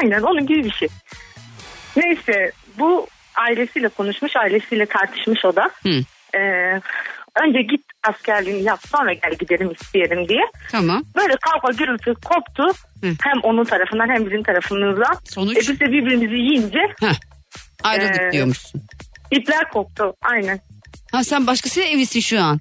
Aynen 0.00 0.22
onun 0.22 0.46
gibi 0.46 0.64
bir 0.64 0.72
şey. 0.72 0.88
Neyse 1.96 2.52
bu 2.78 3.06
ailesiyle 3.36 3.88
konuşmuş 3.88 4.36
ailesiyle 4.36 4.86
tartışmış 4.86 5.44
o 5.44 5.56
da. 5.56 5.70
Hı. 5.82 6.04
Ee, 6.38 6.80
önce 7.46 7.62
git 7.62 7.80
askerliğini 8.08 8.62
yap 8.62 8.80
sonra 8.88 9.12
gel 9.12 9.32
gidelim 9.40 9.70
isteyelim 9.72 10.28
diye. 10.28 10.42
Tamam. 10.70 11.02
Böyle 11.16 11.34
kavga 11.36 11.72
gürültü 11.78 12.14
koptu. 12.14 12.64
Hem 13.02 13.40
onun 13.42 13.64
tarafından 13.64 14.08
hem 14.08 14.26
bizim 14.26 14.42
tarafımızdan. 14.42 15.16
Sonuç? 15.24 15.56
E 15.56 15.60
biz 15.60 15.80
de 15.80 15.84
birbirimizi 15.86 16.34
yiyince 16.34 16.78
Ayrıldık 17.82 18.20
Ee, 18.20 18.32
diyormuşsun. 18.32 18.82
ipler 19.30 19.70
koptu 19.70 20.14
aynen. 20.22 20.60
Ha 21.12 21.24
sen 21.24 21.46
başkasıyla 21.46 21.88
evlisin 21.88 22.20
şu 22.20 22.40
an. 22.42 22.60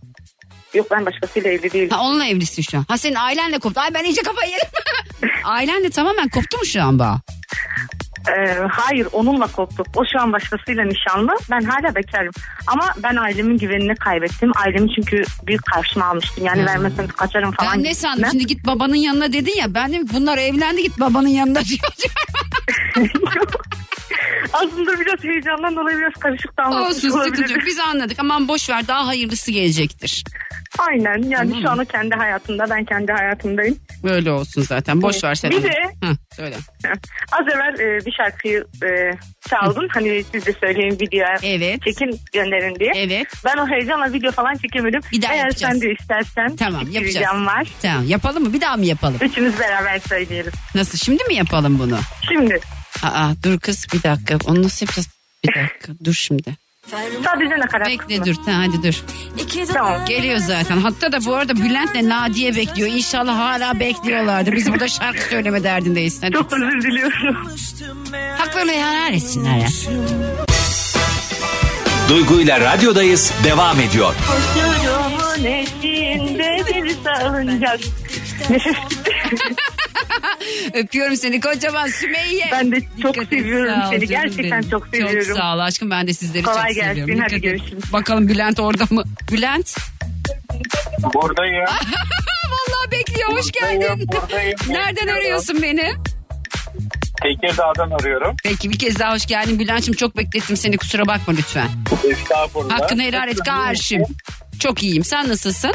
Yok 0.73 0.91
ben 0.91 1.05
başkasıyla 1.05 1.51
evli 1.51 1.71
değilim. 1.73 1.89
Ha 1.89 2.01
onunla 2.01 2.25
evlisin 2.25 2.61
şu 2.61 2.77
an. 2.77 2.85
Ha 2.87 2.97
senin 2.97 3.15
ailenle 3.15 3.59
koptu. 3.59 3.79
Ay 3.81 3.93
ben 3.93 4.03
iyice 4.03 4.21
kafayı 4.21 4.51
yedim. 4.51 4.67
ailenle 5.43 5.89
tamamen 5.89 6.29
koptu 6.29 6.57
mu 6.57 6.65
şu 6.65 6.81
an 6.83 6.99
bağ? 6.99 7.19
Ee, 8.37 8.57
hayır 8.71 9.07
onunla 9.11 9.47
koptuk. 9.47 9.87
O 9.95 10.03
şu 10.13 10.21
an 10.21 10.33
başkasıyla 10.33 10.83
nişanlı. 10.83 11.31
Ben 11.51 11.61
hala 11.61 11.95
bekarım. 11.95 12.31
Ama 12.67 12.83
ben 13.03 13.15
ailemin 13.15 13.57
güvenini 13.57 13.95
kaybettim. 13.95 14.51
Ailemi 14.55 14.95
çünkü 14.95 15.23
büyük 15.47 15.65
karşıma 15.65 16.05
almıştım. 16.05 16.45
Yani 16.45 16.65
vermezsem 16.65 17.07
kaçarım 17.07 17.51
falan. 17.51 17.73
Ben 17.77 17.83
ne 17.83 17.93
sandım 17.95 18.17
gibisinden. 18.17 18.31
şimdi 18.31 18.47
git 18.47 18.65
babanın 18.65 18.95
yanına 18.95 19.33
dedin 19.33 19.57
ya. 19.59 19.73
Ben 19.73 19.91
de 19.91 20.01
bunlar 20.13 20.37
evlendi 20.37 20.83
git 20.83 20.99
babanın 20.99 21.27
yanına 21.27 21.59
diyor. 21.65 21.79
Aslında 24.53 24.99
biraz 24.99 25.23
heyecandan 25.23 25.75
dolayı 25.75 25.97
biraz 25.97 26.13
karışık 26.13 26.57
da 26.57 26.63
anlatmış 26.63 26.95
Olsun 27.05 27.09
sıkıntı 27.23 27.53
yok. 27.53 27.61
Biz 27.65 27.79
anladık. 27.79 28.19
Aman 28.19 28.47
boş 28.47 28.69
ver 28.69 28.87
daha 28.87 29.07
hayırlısı 29.07 29.51
gelecektir. 29.51 30.23
Aynen 30.79 31.29
yani 31.29 31.49
Tamam. 31.49 31.61
şu 31.61 31.69
an 31.69 31.79
o 31.79 31.85
kendi 31.85 32.15
hayatında 32.15 32.65
ben 32.69 32.85
kendi 32.85 33.11
hayatımdayım. 33.11 33.77
Böyle 34.03 34.31
olsun 34.31 34.61
zaten. 34.61 35.01
Boş 35.01 35.23
ver 35.23 35.35
sen. 35.35 35.51
Bir 35.51 35.55
onu. 35.55 35.63
de 35.63 35.69
Hı, 36.03 36.11
söyle. 36.35 36.55
az 37.31 37.47
evvel 37.47 37.79
e, 37.79 38.05
bir 38.05 38.11
şarkıyı 38.11 38.65
e, 38.83 38.89
çaldın. 39.49 39.87
Hani 39.93 40.23
siz 40.31 40.45
de 40.45 40.53
söyleyin 40.53 40.91
videoya 40.91 41.35
Evet. 41.43 41.81
çekin 41.83 42.19
gönderin 42.33 42.75
diye. 42.79 42.91
Evet. 42.95 43.27
Ben 43.45 43.57
o 43.57 43.67
heyecanla 43.67 44.13
video 44.13 44.31
falan 44.31 44.55
çekemedim. 44.55 45.01
Bir 45.11 45.21
daha 45.21 45.33
Eğer 45.33 45.39
yapacağız. 45.45 45.73
sen 45.73 45.81
de 45.81 45.91
istersen 45.93 46.55
Tamam 46.55 46.81
bir 46.85 46.91
yapacağız. 46.91 47.15
ricam 47.15 47.45
var. 47.45 47.67
Tamam 47.81 48.05
yapalım 48.07 48.43
mı? 48.43 48.53
Bir 48.53 48.61
daha 48.61 48.77
mı 48.77 48.85
yapalım? 48.85 49.17
Üçümüz 49.21 49.59
beraber 49.59 49.99
söyleyelim. 49.99 50.51
Nasıl 50.75 50.97
şimdi 50.97 51.23
mi 51.23 51.35
yapalım 51.35 51.79
bunu? 51.79 51.97
Şimdi 52.29 52.59
Aa 53.03 53.31
dur 53.43 53.59
kız 53.59 53.87
bir 53.93 54.03
dakika. 54.03 54.37
Onu 54.45 54.63
nasıl 54.63 54.85
yapacağız? 54.85 55.07
Bir 55.43 55.55
dakika 55.55 55.93
dur 56.05 56.13
şimdi. 56.13 56.55
sadece 57.23 57.59
nakarat 57.59 57.87
Bekle 57.87 58.25
dur 58.25 58.35
tamam, 58.45 58.61
hadi 58.67 58.83
dur. 58.87 59.03
Tamam. 59.73 60.05
Geliyor 60.05 60.37
zaten. 60.37 60.77
Hatta 60.77 61.11
da 61.11 61.25
bu 61.25 61.35
arada 61.35 61.55
Bülent'le 61.55 62.09
Nadiye 62.09 62.55
bekliyor. 62.55 62.89
İnşallah 62.89 63.37
hala 63.37 63.79
bekliyorlardı. 63.79 64.51
Biz 64.51 64.71
burada 64.71 64.87
şarkı 64.87 65.29
söyleme 65.29 65.63
derdindeyiz. 65.63 66.23
Hadi. 66.23 66.33
Çok 66.33 66.53
özür 66.53 66.81
diliyorum. 66.81 67.47
Haklarını 68.37 68.71
helal 68.71 69.13
etsinler 69.13 69.57
ya. 69.57 69.67
Duygu 72.09 72.41
ile 72.41 72.59
radyodayız 72.59 73.31
devam 73.43 73.79
ediyor. 73.79 74.15
Koşurumun 74.27 75.45
eşiğinde 75.45 76.63
bir 76.67 76.95
salıncak. 77.03 77.79
Nefes 78.49 78.75
Öpüyorum 80.73 81.15
seni 81.15 81.39
kocaman 81.41 81.87
Sümeyye. 81.87 82.45
Ben 82.51 82.71
de 82.71 82.81
çok 83.01 83.13
Dikkat 83.13 83.17
et, 83.33 83.39
seviyorum 83.39 83.73
ol 83.81 83.89
seni. 83.91 84.07
Gerçekten 84.07 84.51
benim. 84.61 84.69
çok 84.69 84.87
seviyorum. 84.87 85.27
Çok 85.27 85.37
sağ 85.37 85.55
ol 85.55 85.59
aşkım 85.59 85.89
ben 85.91 86.07
de 86.07 86.13
sizleri 86.13 86.43
Kolay 86.43 86.67
çok 86.67 86.75
gelsin, 86.75 86.89
seviyorum. 86.89 87.23
hadi 87.23 87.35
Dikkat 87.35 87.37
et. 87.37 87.43
görüşürüz. 87.43 87.93
Bakalım 87.93 88.27
Bülent 88.27 88.59
orada 88.59 88.83
mı? 88.89 89.03
Bülent. 89.31 89.75
Buradayım. 91.13 91.65
Vallahi 92.49 92.91
bekliyor 92.91 93.29
hoş 93.31 93.51
geldin. 93.51 94.07
buradayım. 94.07 94.57
Nereden 94.69 95.07
arıyorsun 95.07 95.61
beni? 95.61 95.93
Tekirdağ'dan 97.23 97.91
arıyorum. 97.91 98.35
Peki 98.43 98.69
bir 98.69 98.79
kez 98.79 98.99
daha 98.99 99.13
hoş 99.13 99.25
geldin 99.25 99.59
Bülent'ciğim 99.59 99.95
çok 99.97 100.17
beklettim 100.17 100.57
seni 100.57 100.77
kusura 100.77 101.07
bakma 101.07 101.33
lütfen. 101.33 101.67
Estağfurullah. 102.11 102.79
Hakkını 102.79 103.01
helal 103.03 103.27
et 103.27 103.39
karşım. 103.45 104.03
Çok 104.59 104.83
iyiyim 104.83 105.03
sen 105.03 105.29
nasılsın? 105.29 105.71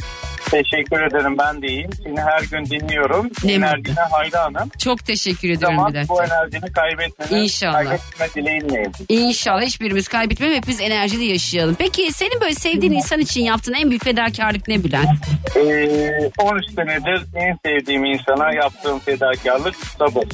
Teşekkür 0.50 1.00
ederim 1.02 1.38
ben 1.38 1.62
de 1.62 1.66
iyiyim. 1.66 1.90
Seni 2.04 2.20
her 2.20 2.42
gün 2.42 2.64
dinliyorum. 2.66 3.30
Ne 3.44 3.52
Enerjine 3.52 4.00
hayranım. 4.10 4.68
Çok 4.78 5.04
teşekkür 5.06 5.48
ederim 5.48 5.60
Zaman 5.60 5.92
Bülent. 5.92 6.08
bu 6.08 6.22
enerjini 6.24 6.72
kaybetmene, 6.72 7.42
İnşallah. 7.42 7.84
kaybetme 7.84 8.26
dileğinleyim. 8.34 8.92
İnşallah 9.08 9.62
hiçbirimiz 9.62 10.08
kaybetmem 10.08 10.52
hepimiz 10.52 10.80
enerjili 10.80 11.24
yaşayalım. 11.24 11.74
Peki 11.78 12.12
senin 12.12 12.40
böyle 12.40 12.54
sevdiğin 12.54 12.92
insan 12.92 13.20
için 13.20 13.42
yaptığın 13.44 13.72
en 13.74 13.90
büyük 13.90 14.04
fedakarlık 14.04 14.68
ne 14.68 14.84
Bülent? 14.84 15.08
Ee, 15.56 16.30
13 16.38 16.64
senedir 16.74 17.22
en 17.36 17.58
sevdiğim 17.66 18.04
insana 18.04 18.54
yaptığım 18.54 18.98
fedakarlık 18.98 19.74
sabır. 19.98 20.24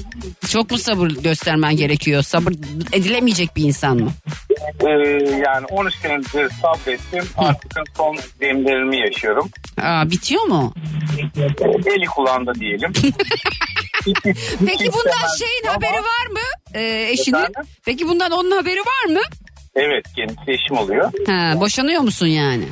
Çok 0.50 0.70
mu 0.70 0.78
sabır 0.78 1.10
göstermen 1.10 1.76
gerekiyor? 1.76 2.22
Sabır 2.22 2.52
edilemeyecek 2.92 3.56
bir 3.56 3.64
insan 3.64 3.96
mı? 3.96 4.10
Ee, 4.86 4.88
yani 5.46 5.66
13 5.70 5.94
senedir 5.94 6.50
sabrettim. 6.62 7.24
Artık 7.36 7.72
son 7.96 8.16
demlerimi 8.40 8.98
yaşıyorum. 9.00 9.50
Aa, 9.82 10.10
bitiyor 10.10 10.42
mu? 10.42 10.74
Eli 11.86 12.04
kulağında 12.06 12.54
diyelim. 12.54 12.92
Peki 14.66 14.92
bundan 14.92 15.36
şeyin 15.38 15.66
haberi 15.66 15.96
var 15.96 16.26
mı? 16.30 16.38
Ee, 16.74 17.06
eşinin. 17.10 17.46
Peki 17.86 18.08
bundan 18.08 18.30
onun 18.32 18.50
haberi 18.50 18.80
var 18.80 19.12
mı? 19.14 19.20
Evet 19.74 20.04
kendisi 20.16 20.50
eşim 20.50 20.76
oluyor. 20.78 21.12
Ha, 21.26 21.52
boşanıyor 21.60 22.02
musun 22.02 22.26
yani? 22.26 22.64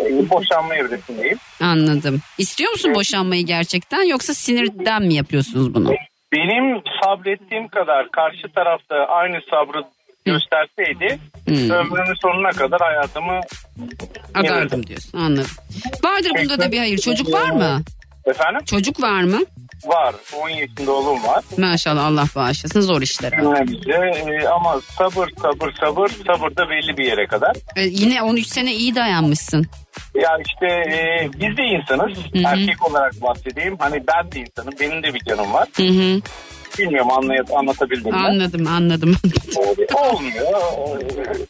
Ee, 0.00 0.30
boşanma 0.30 0.74
evresindeyim. 0.74 1.38
Anladım. 1.60 2.20
İstiyor 2.38 2.70
musun 2.72 2.94
boşanmayı 2.94 3.46
gerçekten 3.46 4.02
yoksa 4.02 4.34
sinirden 4.34 5.02
mi 5.02 5.14
yapıyorsunuz 5.14 5.74
bunu? 5.74 5.90
Benim 6.32 6.82
sabrettiğim 7.04 7.68
kadar 7.68 8.10
karşı 8.10 8.52
tarafta 8.54 8.94
aynı 8.96 9.40
sabrı 9.50 9.84
gösterseydi 10.24 11.18
Hmm. 11.48 11.70
ömrümün 11.70 12.14
sonuna 12.22 12.50
kadar 12.50 12.80
hayatımı 12.80 13.40
Adardım 14.34 14.86
diyorsun 14.86 15.18
anladım. 15.18 15.50
Vardır 16.04 16.30
bunda 16.42 16.58
da 16.60 16.72
bir 16.72 16.78
hayır. 16.78 16.98
Çocuk 16.98 17.32
var 17.32 17.50
mı? 17.50 17.82
Efendim? 18.26 18.64
Çocuk 18.64 19.02
var 19.02 19.22
mı? 19.22 19.40
Var. 19.86 20.14
10 20.42 20.48
yaşında 20.48 20.92
oğlum 20.92 21.24
var. 21.24 21.44
Maşallah 21.58 22.04
Allah 22.06 22.24
bağışlasın 22.36 22.80
zor 22.80 23.02
işler. 23.02 23.32
bize 23.66 23.92
e, 23.92 24.48
ama 24.48 24.80
sabır 24.98 25.28
sabır 25.42 25.72
sabır 25.80 26.10
sabır 26.26 26.56
da 26.56 26.70
belli 26.70 26.96
bir 26.96 27.04
yere 27.04 27.26
kadar. 27.26 27.56
Ee, 27.76 27.82
yine 27.82 28.22
13 28.22 28.46
sene 28.46 28.74
iyi 28.74 28.94
dayanmışsın. 28.94 29.66
Ya 30.14 30.30
işte 30.46 30.66
e, 30.66 31.28
biz 31.34 31.56
de 31.56 31.62
insanız. 31.62 32.18
Erkek 32.44 32.90
olarak 32.90 33.22
bahsedeyim. 33.22 33.76
Hani 33.78 34.02
ben 34.08 34.32
de 34.32 34.40
insanım. 34.40 34.74
Benim 34.80 35.02
de 35.02 35.14
bir 35.14 35.20
canım 35.20 35.52
var. 35.52 35.68
Hı 35.76 35.82
hı. 35.82 36.20
Bilmiyorum 36.78 37.10
anlayıp 37.10 37.52
anlatabildim 37.56 38.10
mi? 38.12 38.16
Anladım 38.18 38.66
anladım. 38.66 39.16
Olmuyor. 39.94 41.00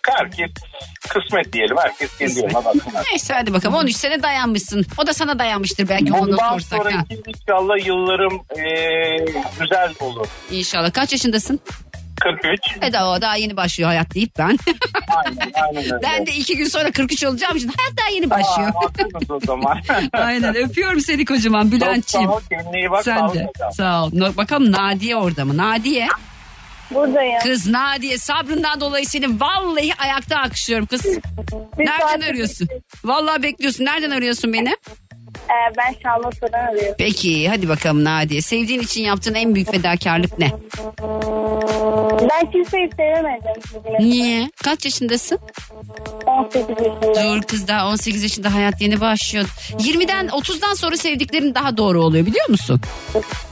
Herkes 0.08 0.50
kısmet 1.08 1.52
diyelim. 1.52 1.76
Herkes 1.76 2.18
kendi 2.18 2.38
yoluna 2.38 2.64
baksın. 2.64 2.82
Neyse 3.10 3.34
hadi 3.34 3.52
bakalım 3.52 3.74
13 3.74 3.96
sene 3.96 4.22
dayanmışsın. 4.22 4.86
O 4.98 5.06
da 5.06 5.12
sana 5.14 5.38
dayanmıştır 5.38 5.88
belki 5.88 6.12
onu 6.12 6.22
Bundan 6.22 6.48
sorsak. 6.52 6.78
Ha. 6.78 6.90
sonraki 6.90 7.22
inşallah 7.26 7.86
yıllarım 7.86 8.32
e, 8.50 8.64
güzel 9.60 9.92
olur. 10.00 10.26
İnşallah 10.50 10.92
kaç 10.92 11.12
yaşındasın? 11.12 11.60
43. 12.24 12.60
E 12.82 12.92
daha, 12.92 13.20
daha 13.20 13.36
yeni 13.36 13.56
başlıyor 13.56 13.88
hayat 13.88 14.14
deyip 14.14 14.30
ben. 14.38 14.58
Aynen, 15.16 15.52
aynen 15.62 15.84
öyle. 15.84 16.02
ben 16.02 16.26
de 16.26 16.30
iki 16.32 16.56
gün 16.56 16.64
sonra 16.68 16.90
43 16.90 17.24
olacağım 17.24 17.56
için 17.56 17.70
hayat 17.76 17.98
daha 17.98 18.08
yeni 18.08 18.30
başlıyor. 18.30 18.68
Aa, 18.68 19.34
o 19.34 19.40
zaman. 19.40 19.78
Aynen 20.12 20.56
öpüyorum 20.56 21.00
seni 21.00 21.24
kocaman 21.24 21.72
Bülent'ciğim. 21.72 22.26
Çok 22.26 22.40
sağ 22.42 22.46
ol, 22.56 22.62
kendine 22.62 22.78
iyi 22.78 22.90
bak, 22.90 23.04
Sen 23.04 23.28
de 23.34 23.46
sağ 23.72 24.04
ol. 24.04 24.10
No- 24.12 24.36
Bakalım 24.36 24.72
Nadiye 24.72 25.16
orada 25.16 25.44
mı? 25.44 25.56
Nadiye. 25.56 26.08
Buradayım. 26.90 27.38
Kız 27.42 27.66
Nadiye 27.66 28.18
sabrından 28.18 28.80
dolayı 28.80 29.06
seni 29.06 29.40
vallahi 29.40 29.94
ayakta 29.98 30.38
alkışlıyorum 30.40 30.86
kız. 30.86 31.06
Nereden 31.78 32.20
arıyorsun? 32.30 32.68
Vallahi 33.04 33.42
bekliyorsun. 33.42 33.84
Nereden 33.84 34.10
arıyorsun 34.10 34.52
beni? 34.52 34.76
Ee, 35.44 35.72
ben 35.78 35.94
Şanlıurfa'dan 36.02 36.58
arıyorum. 36.58 36.94
Peki 36.98 37.48
hadi 37.48 37.68
bakalım 37.68 38.04
Nadiye. 38.04 38.42
Sevdiğin 38.42 38.80
için 38.80 39.02
yaptığın 39.02 39.34
en 39.34 39.54
büyük 39.54 39.70
fedakarlık 39.70 40.38
ne? 40.38 40.50
Ben 42.30 42.50
kimseyi 42.50 42.90
sevemedim. 42.96 43.62
Niye? 44.00 44.50
Kaç 44.64 44.84
yaşındasın? 44.84 45.38
18 46.26 46.68
yaşındayım. 46.70 47.38
Dur 47.38 47.42
kız 47.42 47.68
daha 47.68 47.88
18 47.88 48.22
yaşında 48.22 48.54
hayat 48.54 48.80
yeni 48.80 49.00
başlıyor. 49.00 49.46
20'den 49.78 50.26
30'dan 50.26 50.74
sonra 50.74 50.96
sevdiklerin 50.96 51.54
daha 51.54 51.76
doğru 51.76 52.02
oluyor 52.04 52.26
biliyor 52.26 52.48
musun? 52.48 52.80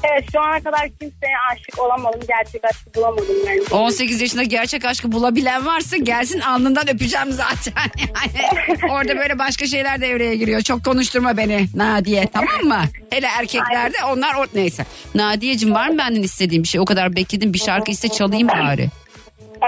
Evet 0.05 0.25
şu 0.33 0.41
ana 0.41 0.61
kadar 0.61 0.89
kimseye 0.89 1.35
aşık 1.53 1.79
olamadım. 1.81 2.21
Gerçek 2.29 2.65
aşkı 2.65 2.95
bulamadım 2.95 3.27
bence. 3.47 3.75
18 3.75 4.21
yaşında 4.21 4.43
gerçek 4.43 4.85
aşkı 4.85 5.13
bulabilen 5.13 5.67
varsa 5.67 5.97
gelsin 5.97 6.41
alnından 6.41 6.91
öpeceğim 6.91 7.33
zaten. 7.33 7.73
Yani 8.23 8.91
orada 8.93 9.17
böyle 9.17 9.39
başka 9.39 9.67
şeyler 9.67 10.01
devreye 10.01 10.37
giriyor. 10.37 10.61
Çok 10.61 10.85
konuşturma 10.85 11.37
beni 11.37 11.67
Nadiye 11.83 12.27
tamam 12.33 12.65
mı? 12.65 12.85
Hele 13.11 13.27
erkeklerde 13.27 13.97
onlar 14.13 14.35
or- 14.35 14.49
neyse. 14.55 14.87
Nadiyeciğim 15.15 15.75
var 15.75 15.89
mı 15.89 15.99
benden 15.99 16.23
istediğin 16.23 16.63
bir 16.63 16.69
şey? 16.69 16.81
O 16.81 16.85
kadar 16.85 17.17
bekledim 17.17 17.53
bir 17.53 17.59
şarkı 17.59 17.91
iste 17.91 18.09
çalayım 18.09 18.49
bari. 18.49 18.89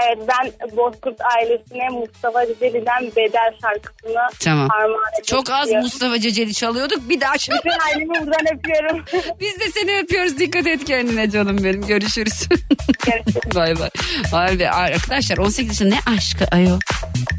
Evet 0.03 0.27
ben 0.27 0.51
Bozkurt 0.77 1.17
ailesine 1.35 1.89
Mustafa 1.89 2.45
Ceceli'den 2.47 3.03
Bedel 3.15 3.51
şarkısını 3.61 4.19
Tamam. 4.39 4.69
armağan 4.71 5.11
etmek 5.13 5.27
Çok 5.27 5.49
az 5.49 5.59
istiyorum. 5.61 5.83
Mustafa 5.83 6.19
Ceceli 6.19 6.53
çalıyorduk. 6.53 7.09
Bir 7.09 7.21
daha 7.21 7.37
çal. 7.37 7.55
Bütün 7.57 7.79
ailemi 7.79 8.09
buradan 8.09 8.57
öpüyorum. 8.57 9.05
Biz 9.39 9.59
de 9.59 9.71
seni 9.71 9.97
öpüyoruz. 9.97 10.39
Dikkat 10.39 10.67
et 10.67 10.85
kendine 10.85 11.29
canım 11.29 11.57
benim. 11.63 11.81
Görüşürüz. 11.87 12.47
bay 13.55 13.79
bay. 13.79 13.89
Abi 14.33 14.69
arkadaşlar 14.69 15.37
18 15.37 15.67
yaşında 15.69 15.95
ne 15.95 16.15
aşkı 16.17 16.45
ayol? 16.51 16.79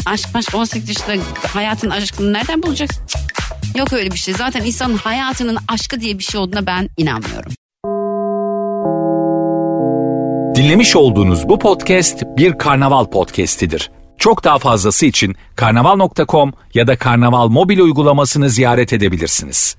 Aşk 0.07 0.35
maşk 0.35 0.55
18 0.55 0.89
yaşında 0.89 1.25
hayatın 1.53 1.91
aşkını 1.91 2.33
nereden 2.33 2.63
bulacaksın? 2.63 3.07
Cık. 3.07 3.36
Yok 3.77 3.93
öyle 3.93 4.11
bir 4.11 4.19
şey. 4.19 4.35
Zaten 4.35 4.65
insanın 4.65 4.97
hayatının 4.97 5.59
aşkı 5.69 6.01
diye 6.01 6.19
bir 6.19 6.25
şey 6.25 6.41
olduğuna 6.41 6.67
ben 6.67 6.89
inanmıyorum. 6.97 7.53
Dinlemiş 10.57 10.97
olduğunuz 10.97 11.49
bu 11.49 11.59
podcast 11.59 12.23
bir 12.37 12.59
karnaval 12.59 13.05
podcastidir. 13.05 13.91
Çok 14.19 14.45
daha 14.45 14.59
fazlası 14.59 15.07
için 15.07 15.37
karnaval.com 15.57 16.53
ya 16.75 16.87
da 16.87 16.99
karnaval 16.99 17.49
mobil 17.49 17.79
uygulamasını 17.79 18.51
ziyaret 18.51 18.93
edebilirsiniz. 18.93 19.77